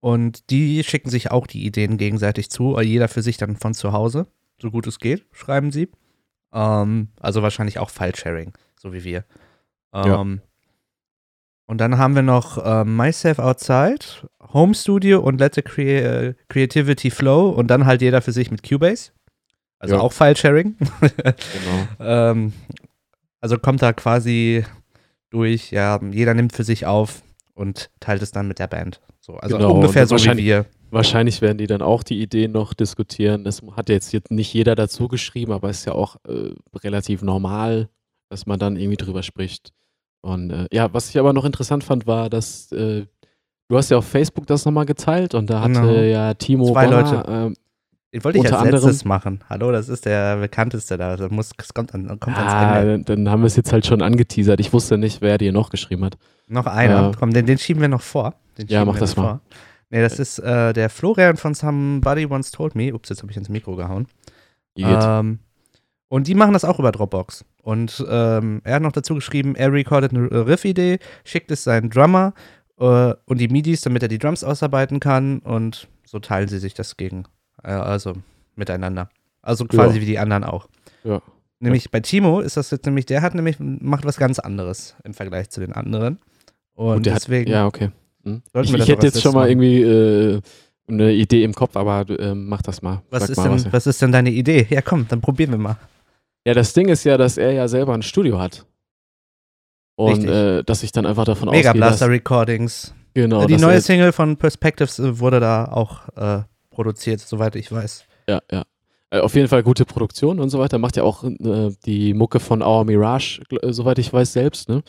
und 0.00 0.50
die 0.50 0.82
schicken 0.82 1.10
sich 1.10 1.30
auch 1.30 1.46
die 1.46 1.64
Ideen 1.64 1.98
gegenseitig 1.98 2.50
zu, 2.50 2.76
äh, 2.76 2.82
jeder 2.82 3.08
für 3.08 3.22
sich 3.22 3.36
dann 3.36 3.56
von 3.56 3.74
zu 3.74 3.92
Hause, 3.92 4.26
so 4.60 4.70
gut 4.70 4.86
es 4.86 4.98
geht, 4.98 5.26
schreiben 5.32 5.70
sie. 5.72 5.88
Ähm, 6.52 7.08
also 7.20 7.42
wahrscheinlich 7.42 7.78
auch 7.78 7.90
File-Sharing, 7.90 8.52
so 8.78 8.92
wie 8.92 9.04
wir. 9.04 9.24
Ja. 9.94 10.20
Ähm, 10.20 10.40
Und 11.66 11.78
dann 11.78 11.98
haben 11.98 12.14
wir 12.16 12.22
noch 12.22 12.58
ähm, 12.64 12.96
Myself 12.96 13.38
Outside, 13.38 14.04
Home 14.52 14.74
Studio 14.74 15.20
und 15.20 15.38
Let 15.38 15.54
the 15.54 15.62
Crea 15.62 16.32
Creativity 16.48 17.10
Flow 17.10 17.50
und 17.50 17.68
dann 17.68 17.86
halt 17.86 18.02
jeder 18.02 18.22
für 18.22 18.32
sich 18.32 18.50
mit 18.50 18.68
Cubase. 18.68 19.12
Also 19.78 19.94
Ja. 19.96 20.00
auch 20.00 20.12
File-Sharing. 20.12 20.76
Genau. 21.00 21.88
Ähm, 22.00 22.52
also 23.40 23.58
kommt 23.58 23.82
da 23.82 23.92
quasi 23.92 24.64
durch, 25.30 25.70
ja, 25.70 26.00
jeder 26.10 26.34
nimmt 26.34 26.52
für 26.52 26.64
sich 26.64 26.86
auf 26.86 27.22
und 27.54 27.90
teilt 28.00 28.22
es 28.22 28.30
dann 28.32 28.48
mit 28.48 28.58
der 28.58 28.66
Band. 28.66 29.00
So, 29.20 29.34
also 29.34 29.56
Genau, 29.56 29.74
ungefähr 29.74 30.06
so 30.06 30.10
wie 30.16 30.18
wahrscheinlich- 30.20 30.46
wir. 30.46 30.66
Wahrscheinlich 30.92 31.40
werden 31.40 31.58
die 31.58 31.68
dann 31.68 31.82
auch 31.82 32.02
die 32.02 32.20
Ideen 32.20 32.50
noch 32.50 32.74
diskutieren. 32.74 33.46
Es 33.46 33.62
hat 33.76 33.88
jetzt, 33.88 34.12
jetzt 34.12 34.32
nicht 34.32 34.52
jeder 34.52 34.74
dazu 34.74 35.06
geschrieben, 35.06 35.52
aber 35.52 35.70
es 35.70 35.78
ist 35.80 35.84
ja 35.84 35.92
auch 35.92 36.16
äh, 36.28 36.50
relativ 36.82 37.22
normal, 37.22 37.88
dass 38.28 38.44
man 38.46 38.58
dann 38.58 38.74
irgendwie 38.76 38.96
drüber 38.96 39.22
spricht. 39.22 39.72
Und 40.20 40.50
äh, 40.50 40.66
ja, 40.72 40.92
was 40.92 41.08
ich 41.10 41.18
aber 41.18 41.32
noch 41.32 41.44
interessant 41.44 41.84
fand, 41.84 42.08
war, 42.08 42.28
dass 42.28 42.72
äh, 42.72 43.06
du 43.68 43.76
hast 43.76 43.90
ja 43.90 43.98
auf 43.98 44.04
Facebook 44.06 44.48
das 44.48 44.64
nochmal 44.64 44.84
geteilt 44.84 45.34
und 45.36 45.48
da 45.48 45.60
hatte 45.60 45.74
Genau. 45.74 45.92
ja 45.92 46.34
Timo 46.34 46.72
Zwei 46.72 46.86
Bonner, 46.86 47.02
Leute. 47.02 47.24
ähm, 47.30 47.54
Den 48.12 48.24
wollte 48.24 48.38
ich 48.38 48.44
unter 48.44 48.58
als 48.58 48.66
anderem- 48.66 48.84
letztes 48.86 49.04
machen. 49.04 49.40
Hallo, 49.48 49.70
das 49.70 49.88
ist 49.88 50.04
der 50.04 50.36
bekannteste 50.38 50.96
da. 50.96 51.16
Das 51.16 51.30
muss, 51.30 51.50
das 51.56 51.72
kommt, 51.72 51.94
an, 51.94 52.06
kommt 52.18 52.36
ans 52.36 52.52
ah, 52.52 52.80
Ende. 52.80 53.04
dann, 53.04 53.24
dann 53.24 53.32
haben 53.32 53.42
wir 53.42 53.46
es 53.46 53.56
jetzt 53.56 53.72
halt 53.72 53.86
schon 53.86 54.02
angeteasert. 54.02 54.58
Ich 54.58 54.72
wusste 54.72 54.98
nicht, 54.98 55.20
wer 55.20 55.38
dir 55.38 55.52
noch 55.52 55.70
geschrieben 55.70 56.04
hat. 56.04 56.18
Noch 56.48 56.66
einer. 56.66 57.10
äh, 57.10 57.12
Komm, 57.16 57.32
den, 57.32 57.46
den 57.46 57.58
schieben 57.58 57.80
wir 57.80 57.88
noch 57.88 58.00
vor. 58.02 58.34
Den 58.58 58.66
Ja, 58.66 58.84
mach 58.84 58.98
das 58.98 59.16
mal. 59.16 59.22
vor. 59.22 59.40
Nee, 59.90 60.00
das 60.02 60.18
ist 60.18 60.38
äh, 60.40 60.72
der 60.72 60.90
Florian 60.90 61.36
von 61.36 61.54
Somebody 61.54 62.26
Once 62.26 62.50
Told 62.50 62.74
Me. 62.74 62.92
Ups, 62.92 63.08
jetzt 63.10 63.22
habe 63.22 63.30
ich 63.30 63.36
ins 63.36 63.48
Mikro 63.48 63.76
gehauen. 63.76 64.06
Ähm, 64.76 65.38
und 66.08 66.26
die 66.26 66.34
machen 66.34 66.52
das 66.52 66.64
auch 66.64 66.78
über 66.78 66.90
Dropbox. 66.92 67.44
Und 67.62 68.04
ähm, 68.08 68.60
er 68.64 68.76
hat 68.76 68.82
noch 68.82 68.92
dazu 68.92 69.14
geschrieben, 69.14 69.54
er 69.54 69.72
recordet 69.72 70.12
eine 70.12 70.28
Riff-Idee, 70.46 70.98
schickt 71.24 71.50
es 71.50 71.64
seinen 71.64 71.90
Drummer 71.90 72.34
äh, 72.78 73.12
und 73.26 73.38
die 73.40 73.48
MIDIs, 73.48 73.82
damit 73.82 74.02
er 74.02 74.08
die 74.08 74.18
Drums 74.18 74.42
ausarbeiten 74.42 74.98
kann. 75.00 75.40
Und 75.40 75.88
so 76.06 76.18
teilen 76.18 76.48
sie 76.48 76.58
sich 76.58 76.74
das 76.74 76.96
gegen, 76.96 77.24
also 77.62 78.14
miteinander. 78.56 79.08
Also 79.42 79.64
quasi 79.66 79.96
Ja. 79.96 80.00
wie 80.02 80.06
die 80.06 80.18
anderen 80.18 80.44
auch. 80.44 80.68
Ja. 81.04 81.20
Nämlich 81.60 81.90
bei 81.90 82.00
Timo 82.00 82.40
ist 82.40 82.56
das 82.56 82.70
jetzt 82.70 82.86
nämlich, 82.86 83.06
der 83.06 83.22
hat 83.22 83.34
nämlich, 83.34 83.56
macht 83.58 84.04
was 84.04 84.16
ganz 84.16 84.38
anderes 84.38 84.96
im 85.04 85.12
Vergleich 85.14 85.50
zu 85.50 85.60
den 85.60 85.72
anderen. 85.72 86.18
Und, 86.74 86.96
Und 86.96 87.06
der 87.06 87.14
deswegen, 87.14 87.50
hat, 87.50 87.52
ja, 87.54 87.66
okay. 87.66 87.90
Hm. 88.24 88.42
Ich, 88.62 88.74
ich 88.74 88.88
hätte 88.88 89.06
jetzt 89.06 89.20
schon 89.22 89.34
mal 89.34 89.48
irgendwie 89.48 89.82
äh, 89.82 90.40
eine 90.88 91.12
Idee 91.12 91.44
im 91.44 91.54
Kopf, 91.54 91.76
aber 91.76 92.08
äh, 92.08 92.34
mach 92.34 92.62
das 92.62 92.80
mal. 92.82 93.02
was, 93.10 93.22
Sag 93.24 93.30
ist 93.30 93.36
mal, 93.36 93.44
denn, 93.44 93.52
was- 93.52 93.72
was 93.72 93.86
ist 93.86 94.02
denn 94.02 94.12
deine 94.12 94.30
Idee? 94.30 94.66
Ja, 94.70 94.80
komm, 94.82 95.06
dann 95.08 95.20
probieren 95.20 95.50
wir 95.52 95.58
mal. 95.58 95.76
Ja, 96.46 96.54
das 96.54 96.72
Ding 96.72 96.88
ist 96.88 97.04
ja, 97.04 97.16
dass 97.18 97.36
er 97.36 97.52
ja 97.52 97.68
selber 97.68 97.92
ein 97.94 98.02
Studio 98.02 98.38
hat. 98.38 98.64
Und 99.96 100.24
äh, 100.24 100.64
dass 100.64 100.82
ich 100.82 100.92
dann 100.92 101.04
einfach 101.04 101.24
davon 101.24 101.50
Mega 101.50 101.70
ausgehe, 101.70 101.80
dass, 101.80 101.90
Blaster 101.98 102.08
Recordings. 102.08 102.94
genau, 103.12 103.46
die 103.46 103.58
neue 103.58 103.80
Single 103.82 104.12
von 104.12 104.36
Perspectives 104.38 104.98
äh, 104.98 105.18
wurde 105.18 105.40
da 105.40 105.66
auch 105.66 106.08
äh, 106.16 106.42
produziert, 106.70 107.20
soweit 107.20 107.56
ich 107.56 107.70
weiß. 107.70 108.04
ja, 108.28 108.40
ja. 108.50 108.64
Äh, 109.10 109.18
Auf 109.20 109.34
jeden 109.34 109.48
Fall 109.48 109.62
gute 109.64 109.84
Produktion 109.84 110.38
und 110.38 110.50
so 110.50 110.58
weiter. 110.60 110.78
Macht 110.78 110.96
ja 110.96 111.02
auch 111.02 111.24
äh, 111.24 111.72
die 111.84 112.14
Mucke 112.14 112.38
von 112.40 112.62
Our 112.62 112.84
Mirage, 112.84 113.42
äh, 113.62 113.72
soweit 113.72 113.98
ich 113.98 114.12
weiß, 114.12 114.32
selbst, 114.32 114.68
ne? 114.68 114.82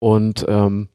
Und 0.00 0.44
ähm, 0.48 0.88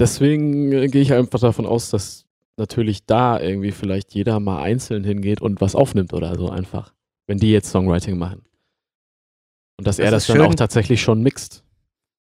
deswegen 0.00 0.72
äh, 0.72 0.88
gehe 0.88 1.02
ich 1.02 1.12
einfach 1.12 1.38
davon 1.40 1.66
aus, 1.66 1.90
dass 1.90 2.24
natürlich 2.56 3.04
da 3.06 3.38
irgendwie 3.38 3.70
vielleicht 3.72 4.14
jeder 4.14 4.40
mal 4.40 4.62
einzeln 4.62 5.04
hingeht 5.04 5.40
und 5.42 5.60
was 5.60 5.74
aufnimmt 5.74 6.12
oder 6.14 6.34
so 6.36 6.48
einfach, 6.48 6.94
wenn 7.26 7.38
die 7.38 7.52
jetzt 7.52 7.70
Songwriting 7.70 8.16
machen. 8.18 8.42
Und 9.78 9.86
dass 9.86 9.98
er 9.98 10.10
Das 10.10 10.24
das 10.24 10.28
ist 10.30 10.34
dann 10.34 10.40
auch 10.46 10.50
schön. 10.50 10.56
tatsächlich 10.56 11.00
schon 11.02 11.22
mixt. 11.22 11.62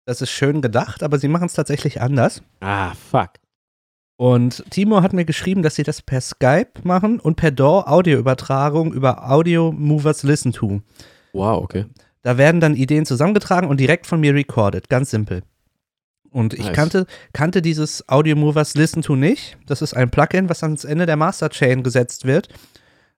Das 0.06 0.20
ist 0.22 0.30
schön 0.30 0.60
gedacht, 0.62 1.02
aber 1.02 1.18
sie 1.18 1.28
machen 1.28 1.46
es 1.46 1.52
tatsächlich 1.54 2.00
anders. 2.00 2.42
Ah, 2.60 2.94
fuck. 2.94 3.30
Und 4.16 4.64
Timo 4.70 5.02
hat 5.02 5.12
mir 5.12 5.24
geschrieben, 5.24 5.62
dass 5.62 5.74
sie 5.74 5.82
das 5.82 6.00
per 6.00 6.20
Skype 6.20 6.68
machen 6.84 7.18
und 7.18 7.34
per 7.36 7.50
DAW 7.50 7.84
Audioübertragung 7.90 8.92
über 8.92 9.28
Audio 9.30 9.72
Movers 9.72 10.22
Listen 10.22 10.52
to. 10.52 10.82
Wow, 11.32 11.62
okay. 11.64 11.86
Da 12.22 12.38
werden 12.38 12.60
dann 12.60 12.74
Ideen 12.76 13.06
zusammengetragen 13.06 13.68
und 13.68 13.80
direkt 13.80 14.06
von 14.06 14.20
mir 14.20 14.32
recorded. 14.34 14.88
Ganz 14.88 15.10
simpel. 15.10 15.42
Und 16.30 16.54
ich 16.54 16.64
Nice. 16.66 16.72
kannte, 16.74 17.06
kannte 17.32 17.60
dieses 17.60 18.08
Audio 18.08 18.34
Movers 18.36 18.74
Listen 18.74 19.02
to 19.02 19.14
nicht. 19.16 19.56
Das 19.66 19.82
ist 19.82 19.94
ein 19.94 20.10
Plugin, 20.10 20.48
was 20.48 20.62
ans 20.62 20.84
Ende 20.84 21.06
der 21.06 21.16
Master 21.16 21.50
Chain 21.50 21.82
gesetzt 21.82 22.24
wird. 22.24 22.48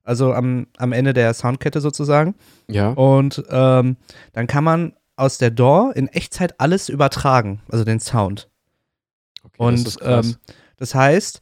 Also 0.03 0.33
am, 0.33 0.67
am 0.79 0.93
Ende 0.93 1.13
der 1.13 1.35
Soundkette 1.35 1.81
sozusagen. 1.81 2.35
Ja. 2.69 2.91
Und 2.91 3.43
ähm, 3.51 3.97
dann 4.33 4.47
kann 4.47 4.65
man 4.65 4.93
aus 5.17 5.39
der 5.39 5.51
DAW 5.51 5.93
in 5.95 6.09
Echtzeit 6.09 6.59
alles 6.61 6.89
übertragen, 6.89 7.61
also 7.71 7.85
den 7.85 8.01
Sound. 8.01 8.49
Okay, 9.45 9.55
Und 9.59 9.87
das 9.87 9.95
ist 9.95 10.01
krass. 10.01 10.27
ähm, 10.27 10.37
das 10.77 10.95
heißt, 10.95 11.41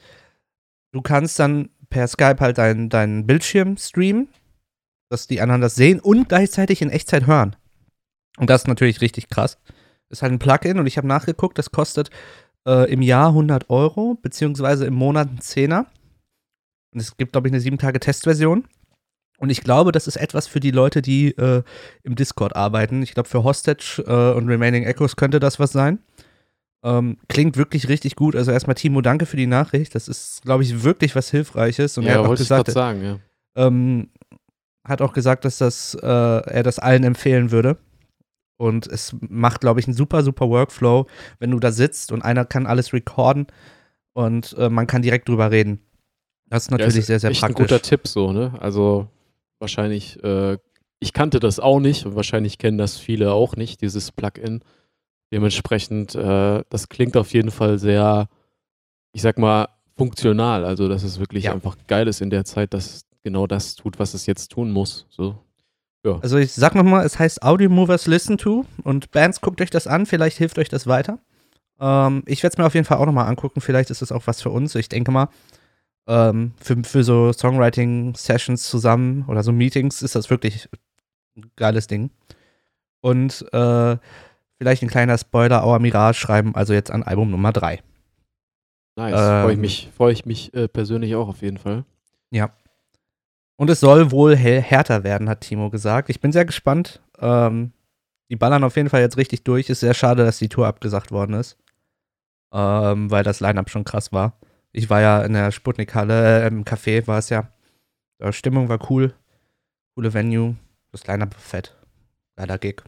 du 0.93 1.03
kannst 1.03 1.39
dann 1.39 1.71
per 1.91 2.09
Skype 2.09 2.41
halt 2.41 2.59
deinen 2.59 2.89
deinen 2.89 3.27
Bildschirm 3.27 3.77
streamen, 3.77 4.29
dass 5.11 5.27
die 5.27 5.41
anderen 5.41 5.61
das 5.61 5.75
sehen 5.75 6.01
und 6.01 6.29
gleichzeitig 6.29 6.83
in 6.83 6.91
Echtzeit 6.91 7.27
hören. 7.27 7.57
Und 8.39 8.51
das 8.51 8.63
ist 8.63 8.69
natürlich 8.69 9.01
richtig 9.01 9.29
krass. 9.29 9.59
Ist 10.09 10.23
halt 10.23 10.33
ein 10.33 10.39
Plugin 10.39 10.79
und 10.79 10.87
ich 10.87 10.97
habe 10.97 11.07
nachgeguckt, 11.07 11.59
das 11.59 11.71
kostet 11.71 12.11
äh, 12.67 12.91
im 12.93 13.03
Jahr 13.03 13.29
100 13.29 13.71
Euro, 13.71 14.19
beziehungsweise 14.21 14.87
im 14.87 14.95
Monat 14.95 15.31
ein 15.31 15.41
Zehner. 15.41 15.87
Und 16.93 17.01
es 17.01 17.17
gibt, 17.17 17.33
glaube 17.33 17.49
ich, 17.49 17.55
eine 17.55 17.63
7-Tage-Testversion. 17.63 18.65
Und 19.39 19.51
ich 19.51 19.63
glaube, 19.63 19.93
das 19.93 20.07
ist 20.07 20.17
etwas 20.17 20.47
für 20.47 20.61
die 20.61 20.71
Leute, 20.71 21.03
die 21.03 21.31
äh, 21.37 21.63
im 22.03 22.15
Discord 22.15 22.55
arbeiten. 22.55 23.03
Ich 23.03 23.15
glaube, 23.15 23.29
für 23.29 23.43
Hostage 23.43 24.03
äh, 24.07 24.37
und 24.37 24.49
Remaining 24.49 24.85
Echoes 24.85 25.17
könnte 25.17 25.41
das 25.41 25.59
was 25.59 25.73
sein. 25.73 25.99
Ähm, 26.85 27.17
klingt 27.29 27.57
wirklich 27.57 27.89
richtig 27.89 28.15
gut. 28.15 28.37
Also 28.37 28.53
erstmal 28.53 28.75
Timo, 28.75 29.01
danke 29.01 29.25
für 29.25 29.39
die 29.39 29.47
Nachricht. 29.47 29.95
Das 29.95 30.07
ist, 30.07 30.43
glaube 30.43 30.63
ich, 30.63 30.85
wirklich 30.85 31.17
was 31.17 31.31
Hilfreiches. 31.31 31.97
Und 31.97 32.05
er 32.05 32.17
ja, 32.17 32.23
hat 32.23 32.31
auch 32.31 32.37
gesagt, 32.37 32.71
sagen, 32.71 33.03
ja. 33.03 33.19
ähm, 33.57 34.11
hat 34.87 35.01
auch 35.01 35.15
gesagt, 35.15 35.47
dass 35.47 35.57
das, 35.59 35.95
äh, 35.95 36.07
er 36.07 36.63
das 36.63 36.79
allen 36.79 37.03
empfehlen 37.03 37.51
würde. 37.51 37.79
Und 38.57 38.87
es 38.87 39.17
macht, 39.21 39.63
glaube 39.63 39.81
ich, 39.81 39.87
einen 39.87 39.97
super, 39.97 40.23
super 40.23 40.49
Workflow, 40.49 41.07
wenn 41.39 41.51
du 41.51 41.59
da 41.59 41.73
sitzt 41.73 42.13
und 42.13 42.23
einer 42.23 42.45
kann 42.45 42.67
alles 42.67 42.93
recorden 42.93 43.47
und 44.13 44.55
äh, 44.59 44.69
man 44.69 44.87
kann 44.87 45.03
direkt 45.03 45.29
drüber 45.29 45.51
reden. 45.51 45.81
Das 46.49 46.65
ist 46.65 46.71
natürlich 46.71 46.95
ja, 46.95 47.01
ist 47.01 47.07
sehr, 47.07 47.21
sehr 47.21 47.31
echt 47.31 47.41
praktisch. 47.41 47.57
ein 47.57 47.65
guter 47.65 47.83
Tipp 47.83 48.07
so, 48.07 48.33
ne? 48.33 48.55
Also 48.61 49.09
wahrscheinlich, 49.59 50.23
äh, 50.23 50.59
ich 51.01 51.13
kannte 51.13 51.41
das 51.41 51.59
auch 51.59 51.81
nicht 51.81 52.07
und 52.07 52.15
wahrscheinlich 52.15 52.59
kennen 52.59 52.79
das 52.79 52.97
viele 52.97 53.33
auch 53.33 53.57
nicht, 53.57 53.81
dieses 53.81 54.13
Plugin. 54.13 54.61
Dementsprechend, 55.33 56.15
äh, 56.15 56.63
das 56.69 56.89
klingt 56.89 57.17
auf 57.17 57.33
jeden 57.33 57.51
Fall 57.51 57.79
sehr, 57.79 58.29
ich 59.13 59.23
sag 59.23 59.39
mal, 59.39 59.69
funktional. 59.97 60.65
Also, 60.65 60.89
dass 60.89 61.03
es 61.03 61.19
wirklich 61.19 61.45
Ja. 61.45 61.53
einfach 61.53 61.77
geil 61.87 62.09
ist 62.09 62.21
in 62.21 62.31
der 62.31 62.45
Zeit, 62.45 62.75
dass 62.75 62.87
es 62.87 63.07
genau 63.23 63.47
das 63.47 63.75
tut, 63.75 63.99
was 63.99 64.15
es 64.15 64.27
jetzt 64.27 64.49
tun 64.51 64.71
muss. 64.71 65.07
So. 65.11 65.39
Also 66.21 66.37
ich 66.37 66.53
sag 66.53 66.75
nochmal, 66.75 67.07
es 67.07 67.19
heißt 67.19 67.43
Audio 67.43 67.71
Movers 67.71 68.07
Listen 68.07 68.37
to 68.37 68.67
und 68.83 69.11
Bands, 69.11 69.41
guckt 69.41 69.63
euch 69.63 69.71
das 69.71 69.87
an, 69.87 70.05
vielleicht 70.05 70.37
hilft 70.37 70.59
euch 70.59 70.69
das 70.69 70.87
weiter. 70.87 71.19
Ähm, 71.81 72.23
ich 72.27 72.43
werde 72.43 72.53
es 72.53 72.59
mir 72.59 72.67
auf 72.67 72.75
jeden 72.75 72.85
Fall 72.85 72.99
auch 72.99 73.07
nochmal 73.07 73.27
angucken, 73.27 73.63
vielleicht 73.63 73.89
ist 73.89 74.03
es 74.03 74.13
auch 74.13 74.27
was 74.27 74.43
für 74.43 74.51
uns. 74.51 74.75
Ich 74.75 74.91
denke 74.91 75.11
mal, 75.11 75.29
ähm, 76.07 76.53
für, 76.61 76.77
für 76.85 77.03
so 77.05 77.33
Songwriting-Sessions 77.33 78.69
zusammen 78.69 79.25
oder 79.29 79.43
so 79.43 79.51
Meetings 79.53 80.03
ist 80.03 80.15
das 80.15 80.29
wirklich 80.29 80.69
ein 81.39 81.51
geiles 81.57 81.87
Ding. 81.87 82.11
Und 83.01 83.47
äh, 83.55 83.97
vielleicht 84.65 84.83
ein 84.83 84.89
kleiner 84.89 85.19
Spoiler, 85.19 85.67
Our 85.67 85.79
Mirage 85.79 86.19
schreiben 86.19 86.55
also 86.55 86.73
jetzt 86.73 86.91
an 86.91 87.03
Album 87.03 87.31
Nummer 87.31 87.53
3. 87.53 87.83
Nice. 88.97 89.13
Freue 89.13 89.51
ich 89.51 89.55
Ähm, 89.57 89.61
mich, 89.61 89.91
freu 89.95 90.11
ich 90.11 90.25
mich 90.25 90.55
äh, 90.55 90.69
persönlich 90.69 91.15
auch 91.17 91.29
auf 91.29 91.43
jeden 91.43 91.59
Fall. 91.59 91.85
Und 93.57 93.71
es 93.71 93.81
soll 93.81 94.11
wohl 94.11 94.35
hell 94.37 94.61
härter 94.63 95.05
werden, 95.05 95.29
hat 95.29 95.43
Timo 95.43 95.69
gesagt. 95.69 96.09
Ich 96.09 96.21
bin 96.21 96.33
sehr 96.33 96.47
gespannt. 96.47 97.01
Ähm, 97.19 97.73
die 98.31 98.37
ballern 98.37 98.65
auf 98.65 98.75
jeden 98.77 98.89
Fall 98.89 99.03
jetzt 99.03 99.19
richtig 99.19 99.45
durch. 99.45 99.69
Ist 99.69 99.81
sehr 99.81 99.95
schade, 99.95 100.25
dass 100.25 100.39
die 100.39 100.49
Tour 100.49 100.67
abgesagt 100.67 101.13
worden 101.13 101.35
ist. 101.35 101.59
Ähm, 102.53 103.11
weil 103.11 103.23
das 103.23 103.41
Line-Up 103.41 103.69
schon 103.69 103.85
krass 103.85 104.13
war. 104.13 104.39
Ich 104.73 104.89
war 104.89 105.03
ja 105.03 105.23
in 105.23 105.35
der 105.35 105.53
Sputnik-Halle, 105.53 106.43
äh, 106.43 106.47
im 106.49 106.65
Café 106.65 107.07
war 107.07 107.19
es 107.19 107.29
ja. 107.29 107.51
Die 108.21 108.33
Stimmung 108.33 108.69
war 108.71 108.91
cool. 108.91 109.15
Coole 109.95 110.15
Venue. 110.15 110.57
Das 110.91 111.07
Line-Up 111.07 111.35
fett. 111.35 111.77
Geiler 112.37 112.59
Gig. 112.59 112.83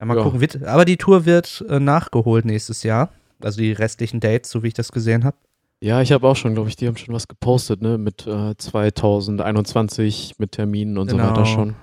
Ja, 0.00 0.06
mal 0.06 0.16
Ja. 0.16 0.22
gucken. 0.22 0.40
Wird, 0.40 0.62
aber 0.64 0.84
die 0.84 0.96
Tour 0.96 1.24
wird 1.26 1.64
äh, 1.68 1.80
nachgeholt 1.80 2.44
nächstes 2.44 2.82
Jahr. 2.82 3.10
Also 3.40 3.60
die 3.60 3.72
restlichen 3.72 4.20
Dates, 4.20 4.50
so 4.50 4.62
wie 4.62 4.68
ich 4.68 4.74
das 4.74 4.90
gesehen 4.92 5.24
habe. 5.24 5.36
Ja, 5.80 6.00
ich 6.02 6.10
habe 6.10 6.26
auch 6.26 6.34
schon, 6.34 6.54
glaube 6.54 6.68
ich, 6.68 6.76
die 6.76 6.88
haben 6.88 6.96
schon 6.96 7.14
was 7.14 7.28
gepostet, 7.28 7.82
ne? 7.82 7.98
Mit 7.98 8.26
äh, 8.26 8.56
2021, 8.56 10.34
mit 10.38 10.52
Terminen 10.52 10.98
und 10.98 11.08
so 11.10 11.16
Genau. 11.16 11.30
weiter 11.30 11.44
schon. 11.46 11.76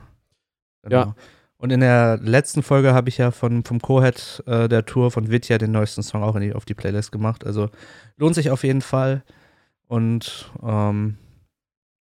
Ja. 0.89 1.15
Und 1.57 1.71
in 1.71 1.79
der 1.79 2.17
letzten 2.17 2.61
Folge 2.61 2.93
habe 2.93 3.07
ich 3.09 3.17
ja 3.17 3.31
von, 3.31 3.63
vom 3.63 3.79
Co-Head 3.81 4.43
äh, 4.45 4.67
der 4.67 4.85
Tour 4.85 5.09
von 5.11 5.31
Vitya 5.31 5.57
den 5.57 5.71
neuesten 5.71 6.03
Song 6.03 6.21
auch 6.21 6.35
in 6.35 6.41
die, 6.41 6.53
auf 6.53 6.65
die 6.65 6.73
Playlist 6.73 7.11
gemacht. 7.13 7.45
Also 7.45 7.69
lohnt 8.17 8.35
sich 8.35 8.51
auf 8.51 8.63
jeden 8.63 8.81
Fall. 8.81 9.23
Und 9.87 10.51
ähm, 10.61 11.17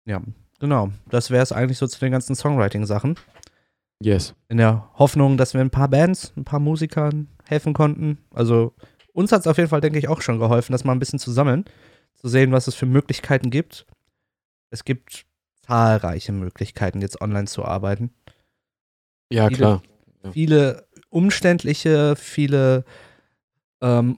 ja, 0.06 0.22
genau. 0.60 0.90
Das 1.10 1.30
wäre 1.30 1.44
es 1.44 1.52
eigentlich 1.52 1.78
so 1.78 1.86
zu 1.88 2.00
den 2.00 2.12
ganzen 2.12 2.36
Songwriting-Sachen. 2.36 3.16
Yes. 4.04 4.36
In 4.50 4.58
der 4.58 4.90
Hoffnung, 4.96 5.38
dass 5.38 5.54
wir 5.54 5.62
ein 5.62 5.70
paar 5.70 5.88
Bands, 5.88 6.34
ein 6.36 6.44
paar 6.44 6.60
Musikern 6.60 7.30
helfen 7.46 7.74
konnten. 7.74 8.18
Also 8.34 8.74
uns 9.14 9.32
hat 9.32 9.42
es 9.42 9.48
auf 9.48 9.58
jeden 9.58 9.70
Fall, 9.70 9.82
denke 9.82 10.00
ich, 10.00 10.08
auch 10.10 10.22
schon 10.22 10.40
geholfen, 10.40 10.72
das 10.74 10.84
mal 10.84 10.92
ein 10.92 11.00
bisschen 11.00 11.20
zu 11.20 11.32
sammeln, 11.32 11.66
zu 12.16 12.28
sehen, 12.28 12.52
was 12.52 12.68
es 12.68 12.76
für 12.76 12.86
Möglichkeiten 12.86 13.50
gibt. 13.50 13.86
Es 14.72 14.84
gibt 14.84 15.26
zahlreiche 15.66 16.32
Möglichkeiten, 16.34 17.00
jetzt 17.02 17.22
online 17.22 17.46
zu 17.48 17.64
arbeiten. 17.64 18.12
Ja, 19.32 19.48
Viele- 19.48 19.58
klar. 19.58 19.82
viele 20.32 20.86
umständliche, 21.10 22.16
viele 22.18 22.84
ähm, 23.82 24.18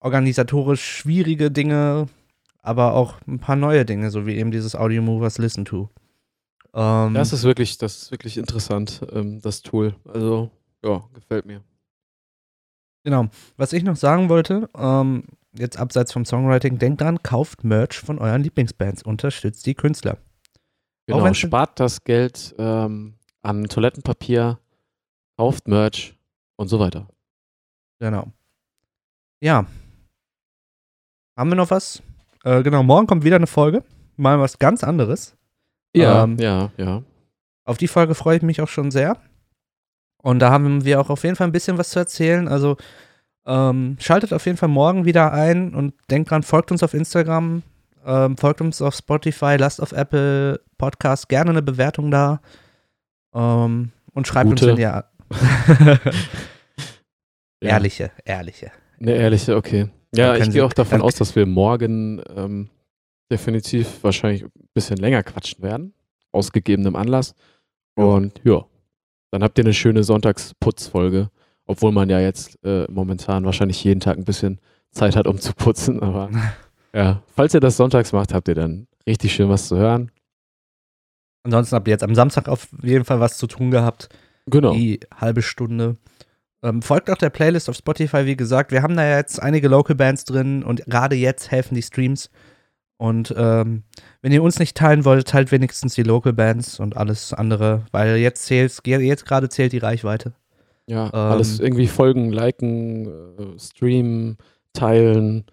organisatorisch 0.00 0.82
schwierige 0.84 1.50
Dinge, 1.50 2.08
aber 2.60 2.92
auch 2.94 3.20
ein 3.26 3.38
paar 3.38 3.56
neue 3.56 3.84
Dinge, 3.86 4.10
so 4.10 4.26
wie 4.26 4.34
eben 4.36 4.50
dieses 4.50 4.74
Audio 4.76 5.00
Movers 5.00 5.38
Listen 5.38 5.64
to. 5.64 5.88
Ähm, 6.74 7.14
Das 7.14 7.32
ist 7.32 7.44
wirklich, 7.44 7.78
das 7.78 8.02
ist 8.02 8.10
wirklich 8.10 8.36
interessant, 8.36 9.00
ähm, 9.12 9.40
das 9.40 9.62
Tool. 9.62 9.94
Also, 10.06 10.50
ja, 10.84 11.02
gefällt 11.14 11.46
mir. 11.46 11.62
genau. 13.04 13.28
Was 13.56 13.72
ich 13.72 13.82
noch 13.84 13.96
sagen 13.96 14.28
wollte, 14.28 14.68
ähm, 14.76 15.24
jetzt 15.56 15.78
abseits 15.78 16.12
vom 16.12 16.24
Songwriting, 16.24 16.78
denkt 16.78 17.00
dran, 17.00 17.22
kauft 17.22 17.62
Merch 17.64 17.98
von 18.00 18.18
euren 18.18 18.42
Lieblingsbands, 18.42 19.02
unterstützt 19.02 19.66
die 19.66 19.74
Künstler. 19.74 20.18
Genau, 21.06 21.32
spart 21.34 21.78
das 21.78 22.02
Geld 22.02 22.54
ähm, 22.58 23.14
an 23.42 23.64
Toilettenpapier, 23.68 24.58
kauft 25.36 25.68
Merch 25.68 26.16
und 26.56 26.68
so 26.68 26.80
weiter. 26.80 27.08
Genau. 28.00 28.32
Ja. 29.40 29.66
Haben 31.36 31.50
wir 31.50 31.56
noch 31.56 31.70
was? 31.70 32.02
Äh, 32.42 32.62
genau, 32.62 32.82
morgen 32.82 33.06
kommt 33.06 33.22
wieder 33.24 33.36
eine 33.36 33.46
Folge. 33.46 33.84
Mal 34.16 34.40
was 34.40 34.58
ganz 34.58 34.82
anderes. 34.82 35.36
Ja, 35.94 36.24
Ähm, 36.24 36.36
ja, 36.38 36.70
ja. 36.76 37.02
Auf 37.64 37.78
die 37.78 37.88
Folge 37.88 38.14
freue 38.14 38.36
ich 38.36 38.42
mich 38.42 38.60
auch 38.60 38.68
schon 38.68 38.90
sehr. 38.90 39.16
Und 40.22 40.38
da 40.40 40.50
haben 40.50 40.84
wir 40.84 41.00
auch 41.00 41.10
auf 41.10 41.22
jeden 41.24 41.36
Fall 41.36 41.46
ein 41.46 41.52
bisschen 41.52 41.78
was 41.78 41.90
zu 41.90 41.98
erzählen. 41.98 42.48
Also 42.48 42.76
ähm, 43.46 43.96
schaltet 44.00 44.32
auf 44.32 44.46
jeden 44.46 44.58
Fall 44.58 44.68
morgen 44.68 45.04
wieder 45.04 45.32
ein 45.32 45.74
und 45.74 45.94
denkt 46.10 46.30
dran, 46.30 46.42
folgt 46.42 46.72
uns 46.72 46.82
auf 46.82 46.94
Instagram, 46.94 47.62
ähm, 48.06 48.36
folgt 48.36 48.60
uns 48.60 48.80
auf 48.80 48.94
Spotify, 48.94 49.56
lasst 49.58 49.82
auf 49.82 49.92
Apple 49.92 50.60
Podcast 50.78 51.28
gerne 51.28 51.50
eine 51.50 51.62
Bewertung 51.62 52.10
da. 52.10 52.40
Ähm, 53.34 53.92
und 54.12 54.26
schreibt 54.26 54.50
Gute. 54.50 54.70
uns, 54.70 54.78
wenn 54.78 54.82
ihr. 54.82 55.04
ja. 57.60 57.70
Ehrliche, 57.70 58.10
ehrliche. 58.24 58.70
Eine 59.00 59.12
ehrliche, 59.12 59.56
okay. 59.56 59.88
Ja, 60.14 60.36
ich 60.36 60.50
gehe 60.50 60.64
auch 60.64 60.72
davon 60.72 61.02
aus, 61.02 61.16
dass 61.16 61.34
wir 61.34 61.44
morgen 61.44 62.22
ähm, 62.36 62.70
definitiv 63.34 64.02
wahrscheinlich 64.02 64.44
ein 64.44 64.68
bisschen 64.74 64.96
länger 64.96 65.24
quatschen 65.24 65.62
werden. 65.62 65.92
Aus 66.30 66.52
gegebenem 66.52 66.94
Anlass. 66.94 67.34
Und 67.96 68.40
ja, 68.44 68.64
dann 69.32 69.42
habt 69.42 69.58
ihr 69.58 69.64
eine 69.64 69.74
schöne 69.74 70.04
Sonntagsputzfolge. 70.04 71.30
Obwohl 71.66 71.90
man 71.90 72.08
ja 72.10 72.20
jetzt 72.20 72.62
äh, 72.64 72.86
momentan 72.90 73.44
wahrscheinlich 73.44 73.82
jeden 73.82 74.00
Tag 74.00 74.18
ein 74.18 74.24
bisschen 74.24 74.60
Zeit 74.92 75.16
hat, 75.16 75.26
um 75.26 75.38
zu 75.38 75.52
putzen. 75.52 76.00
Aber 76.00 76.30
ja, 76.94 77.22
falls 77.34 77.54
ihr 77.54 77.60
das 77.60 77.76
sonntags 77.76 78.12
macht, 78.12 78.32
habt 78.32 78.46
ihr 78.46 78.54
dann 78.54 78.86
richtig 79.06 79.34
schön 79.34 79.48
was 79.48 79.66
zu 79.66 79.76
hören. 79.76 80.12
Ansonsten 81.42 81.74
habt 81.74 81.88
ihr 81.88 81.92
jetzt 81.92 82.04
am 82.04 82.14
Samstag 82.14 82.48
auf 82.48 82.68
jeden 82.82 83.04
Fall 83.04 83.18
was 83.18 83.36
zu 83.36 83.46
tun 83.46 83.70
gehabt. 83.70 84.08
Genau. 84.46 84.74
Die 84.74 85.00
halbe 85.16 85.42
Stunde. 85.42 85.96
Ähm, 86.62 86.82
folgt 86.82 87.10
auch 87.10 87.16
der 87.16 87.30
Playlist 87.30 87.68
auf 87.68 87.76
Spotify, 87.76 88.26
wie 88.26 88.36
gesagt. 88.36 88.70
Wir 88.70 88.82
haben 88.82 88.96
da 88.96 89.04
ja 89.04 89.16
jetzt 89.16 89.42
einige 89.42 89.68
Local 89.68 89.96
Bands 89.96 90.24
drin 90.24 90.62
und 90.62 90.84
gerade 90.86 91.16
jetzt 91.16 91.50
helfen 91.50 91.74
die 91.74 91.82
Streams. 91.82 92.30
Und 93.04 93.34
ähm, 93.36 93.82
wenn 94.22 94.32
ihr 94.32 94.42
uns 94.42 94.58
nicht 94.58 94.78
teilen 94.78 95.04
wollt, 95.04 95.28
teilt 95.28 95.52
wenigstens 95.52 95.92
die 95.92 96.02
Local 96.02 96.32
Bands 96.32 96.80
und 96.80 96.96
alles 96.96 97.34
andere, 97.34 97.84
weil 97.92 98.16
jetzt 98.16 98.46
zählt, 98.46 98.80
jetzt 98.86 99.26
gerade 99.26 99.50
zählt 99.50 99.72
die 99.74 99.78
Reichweite. 99.78 100.32
Ja, 100.86 101.08
Ähm, 101.08 101.12
alles 101.12 101.60
irgendwie 101.60 101.86
folgen, 101.86 102.32
liken, 102.32 103.06
äh, 103.06 103.58
streamen, 103.58 104.38
teilen. 104.72 105.44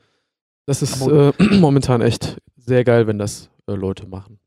Das 0.66 0.82
ist 0.82 1.06
äh, 1.06 1.34
momentan 1.60 2.00
echt 2.00 2.38
sehr 2.56 2.86
geil, 2.86 3.06
wenn 3.08 3.20
das 3.20 3.50
äh, 3.68 3.74
Leute 3.74 4.08
machen. 4.08 4.40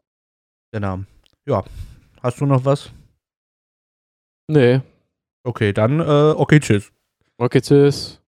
Genau. 0.72 1.00
Ja. 1.44 1.62
Hast 2.22 2.40
du 2.40 2.46
noch 2.46 2.64
was? 2.64 2.90
Nee. 4.48 4.80
Okay, 5.42 5.74
dann, 5.74 6.00
äh, 6.00 6.32
okay, 6.38 6.58
tschüss. 6.58 6.90
Okay, 7.36 7.60
tschüss. 7.60 8.22